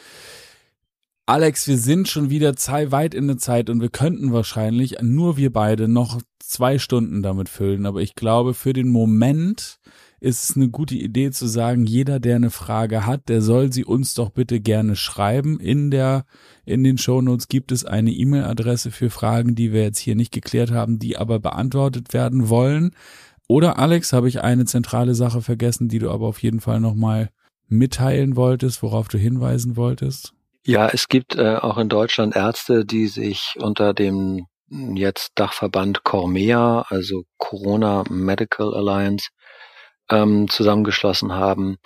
Alex, 1.29 1.67
wir 1.67 1.77
sind 1.77 2.07
schon 2.07 2.29
wieder 2.29 2.53
weit 2.53 3.13
in 3.13 3.27
der 3.27 3.37
Zeit 3.37 3.69
und 3.69 3.81
wir 3.81 3.89
könnten 3.89 4.31
wahrscheinlich 4.31 4.95
nur 5.01 5.35
wir 5.35 5.51
beide 5.51 5.89
noch 5.89 6.21
zwei 6.39 6.79
Stunden 6.79 7.21
damit 7.21 7.49
füllen. 7.49 7.85
Aber 7.85 7.99
ich 7.99 8.15
glaube, 8.15 8.53
für 8.53 8.71
den 8.71 8.87
Moment 8.87 9.81
ist 10.21 10.49
es 10.49 10.55
eine 10.55 10.69
gute 10.69 10.95
Idee 10.95 11.31
zu 11.31 11.45
sagen, 11.45 11.85
jeder, 11.85 12.21
der 12.21 12.37
eine 12.37 12.49
Frage 12.49 13.05
hat, 13.05 13.27
der 13.27 13.41
soll 13.41 13.73
sie 13.73 13.83
uns 13.83 14.13
doch 14.13 14.29
bitte 14.29 14.61
gerne 14.61 14.95
schreiben. 14.95 15.59
In 15.59 15.91
der, 15.91 16.23
in 16.63 16.85
den 16.85 16.97
Shownotes 16.97 17.49
gibt 17.49 17.73
es 17.73 17.83
eine 17.83 18.11
E-Mail-Adresse 18.13 18.89
für 18.91 19.09
Fragen, 19.09 19.53
die 19.53 19.73
wir 19.73 19.83
jetzt 19.83 19.99
hier 19.99 20.15
nicht 20.15 20.31
geklärt 20.31 20.71
haben, 20.71 20.97
die 20.97 21.17
aber 21.17 21.41
beantwortet 21.41 22.13
werden 22.13 22.47
wollen. 22.47 22.95
Oder 23.49 23.79
Alex, 23.79 24.13
habe 24.13 24.29
ich 24.29 24.43
eine 24.43 24.63
zentrale 24.63 25.13
Sache 25.13 25.41
vergessen, 25.41 25.89
die 25.89 25.99
du 25.99 26.09
aber 26.09 26.25
auf 26.25 26.41
jeden 26.41 26.61
Fall 26.61 26.79
nochmal 26.79 27.31
mitteilen 27.67 28.37
wolltest, 28.37 28.81
worauf 28.81 29.09
du 29.09 29.17
hinweisen 29.17 29.75
wolltest? 29.75 30.36
Ja, 30.69 30.89
es 30.89 31.07
gibt 31.07 31.37
äh, 31.37 31.55
auch 31.55 31.77
in 31.77 31.87
Deutschland 31.87 32.35
Ärzte, 32.35 32.83
die 32.83 33.07
sich 33.07 33.55
unter 33.57 33.93
dem 33.93 34.47
jetzt 34.69 35.31
Dachverband 35.35 36.03
Cormea, 36.03 36.85
also 36.89 37.23
Corona 37.37 38.03
Medical 38.09 38.73
Alliance, 38.75 39.29
ähm, 40.09 40.49
zusammengeschlossen 40.49 41.31
haben, 41.31 41.77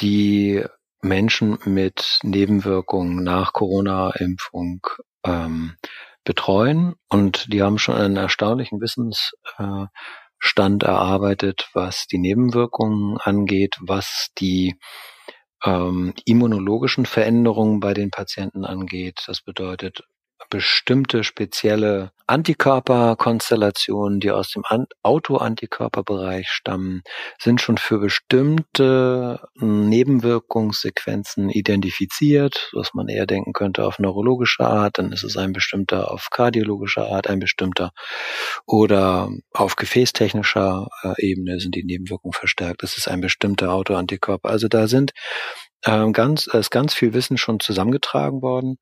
die 0.00 0.62
Menschen 1.00 1.60
mit 1.64 2.18
Nebenwirkungen 2.22 3.24
nach 3.24 3.54
Corona-Impfung 3.54 4.86
ähm, 5.24 5.76
betreuen. 6.22 6.96
Und 7.08 7.50
die 7.50 7.62
haben 7.62 7.78
schon 7.78 7.94
einen 7.94 8.18
erstaunlichen 8.18 8.82
Wissens, 8.82 9.32
äh, 9.56 9.86
erarbeitet, 10.82 11.70
was 11.72 12.06
die 12.06 12.18
Nebenwirkungen 12.18 13.16
angeht, 13.16 13.76
was 13.80 14.28
die 14.38 14.74
ähm, 15.64 16.14
immunologischen 16.24 17.06
Veränderungen 17.06 17.80
bei 17.80 17.94
den 17.94 18.10
Patienten 18.10 18.64
angeht. 18.64 19.22
Das 19.26 19.42
bedeutet 19.42 20.04
bestimmte 20.48 21.24
spezielle 21.24 22.12
Antikörperkonstellationen, 22.26 24.20
die 24.20 24.30
aus 24.30 24.50
dem 24.52 24.62
Autoantikörperbereich 25.02 26.48
stammen, 26.48 27.02
sind 27.40 27.60
schon 27.60 27.76
für 27.76 27.98
bestimmte 27.98 29.40
Nebenwirkungssequenzen 29.56 31.50
identifiziert, 31.50 32.70
was 32.72 32.94
man 32.94 33.08
eher 33.08 33.26
denken 33.26 33.52
könnte 33.52 33.84
auf 33.84 33.98
neurologische 33.98 34.64
Art, 34.64 34.98
dann 34.98 35.12
ist 35.12 35.24
es 35.24 35.36
ein 35.36 35.52
bestimmter 35.52 36.12
auf 36.12 36.28
kardiologischer 36.30 37.08
Art, 37.08 37.28
ein 37.28 37.40
bestimmter 37.40 37.90
oder 38.64 39.28
auf 39.52 39.74
gefäßtechnischer 39.74 40.86
äh, 41.02 41.14
Ebene 41.18 41.58
sind 41.58 41.74
die 41.74 41.84
Nebenwirkungen 41.84 42.32
verstärkt. 42.32 42.82
Das 42.82 42.96
ist 42.96 43.08
ein 43.08 43.20
bestimmter 43.20 43.72
Autoantikörper. 43.72 44.48
Also 44.48 44.68
da 44.68 44.86
sind 44.86 45.12
ähm, 45.84 46.12
ganz, 46.12 46.46
ist 46.46 46.70
ganz 46.70 46.94
viel 46.94 47.14
Wissen 47.14 47.38
schon 47.38 47.58
zusammengetragen 47.58 48.42
worden 48.42 48.78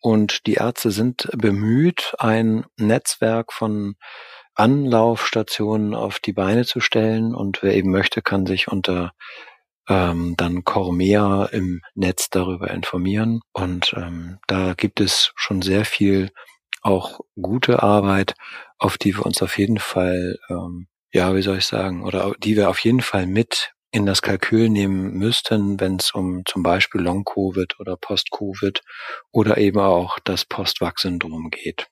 und 0.00 0.46
die 0.46 0.54
Ärzte 0.54 0.90
sind 0.90 1.28
bemüht, 1.36 2.14
ein 2.18 2.64
Netzwerk 2.76 3.52
von 3.52 3.96
Anlaufstationen 4.54 5.94
auf 5.94 6.18
die 6.18 6.32
Beine 6.32 6.64
zu 6.64 6.80
stellen. 6.80 7.34
Und 7.34 7.62
wer 7.62 7.74
eben 7.74 7.90
möchte, 7.90 8.22
kann 8.22 8.46
sich 8.46 8.68
unter 8.68 9.12
ähm, 9.88 10.34
dann 10.36 10.64
Cormea 10.64 11.46
im 11.46 11.82
Netz 11.94 12.30
darüber 12.30 12.70
informieren. 12.70 13.40
Und 13.52 13.94
ähm, 13.96 14.38
da 14.46 14.74
gibt 14.74 15.00
es 15.00 15.32
schon 15.36 15.62
sehr 15.62 15.84
viel 15.84 16.30
auch 16.82 17.20
gute 17.40 17.82
Arbeit, 17.82 18.34
auf 18.78 18.98
die 18.98 19.16
wir 19.16 19.26
uns 19.26 19.42
auf 19.42 19.58
jeden 19.58 19.78
Fall, 19.78 20.38
ähm, 20.48 20.88
ja, 21.12 21.34
wie 21.34 21.42
soll 21.42 21.58
ich 21.58 21.66
sagen, 21.66 22.04
oder 22.04 22.32
die 22.38 22.56
wir 22.56 22.70
auf 22.70 22.78
jeden 22.80 23.02
Fall 23.02 23.26
mit 23.26 23.72
in 23.92 24.06
das 24.06 24.22
Kalkül 24.22 24.68
nehmen 24.68 25.14
müssten, 25.14 25.80
wenn 25.80 25.96
es 25.96 26.12
um 26.12 26.42
zum 26.46 26.62
Beispiel 26.62 27.00
Long-Covid 27.00 27.80
oder 27.80 27.96
Post-Covid 27.96 28.82
oder 29.32 29.58
eben 29.58 29.80
auch 29.80 30.20
das 30.20 30.44
Post-Vac-Syndrom 30.44 31.50
geht. 31.50 31.88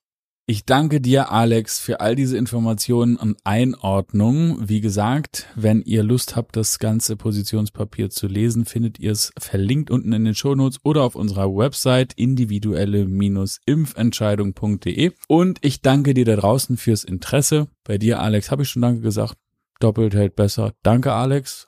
Ich 0.50 0.64
danke 0.64 1.02
dir, 1.02 1.30
Alex, 1.30 1.78
für 1.78 2.00
all 2.00 2.16
diese 2.16 2.38
Informationen 2.38 3.16
und 3.16 3.36
Einordnungen. 3.44 4.66
Wie 4.66 4.80
gesagt, 4.80 5.46
wenn 5.56 5.82
ihr 5.82 6.02
Lust 6.02 6.36
habt, 6.36 6.56
das 6.56 6.78
ganze 6.78 7.16
Positionspapier 7.16 8.08
zu 8.08 8.28
lesen, 8.28 8.64
findet 8.64 8.98
ihr 8.98 9.12
es 9.12 9.30
verlinkt 9.38 9.90
unten 9.90 10.14
in 10.14 10.24
den 10.24 10.34
Shownotes 10.34 10.80
oder 10.84 11.02
auf 11.02 11.16
unserer 11.16 11.54
Website 11.54 12.14
individuelle-impfentscheidung.de. 12.14 15.12
Und 15.26 15.58
ich 15.60 15.82
danke 15.82 16.14
dir 16.14 16.24
da 16.24 16.36
draußen 16.36 16.78
fürs 16.78 17.04
Interesse. 17.04 17.68
Bei 17.84 17.98
dir, 17.98 18.20
Alex, 18.20 18.50
habe 18.50 18.62
ich 18.62 18.70
schon 18.70 18.80
Danke 18.80 19.02
gesagt. 19.02 19.34
Doppelt 19.80 20.14
hält 20.14 20.34
besser. 20.34 20.72
Danke, 20.82 21.12
Alex 21.12 21.67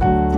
Bye. 0.00 0.33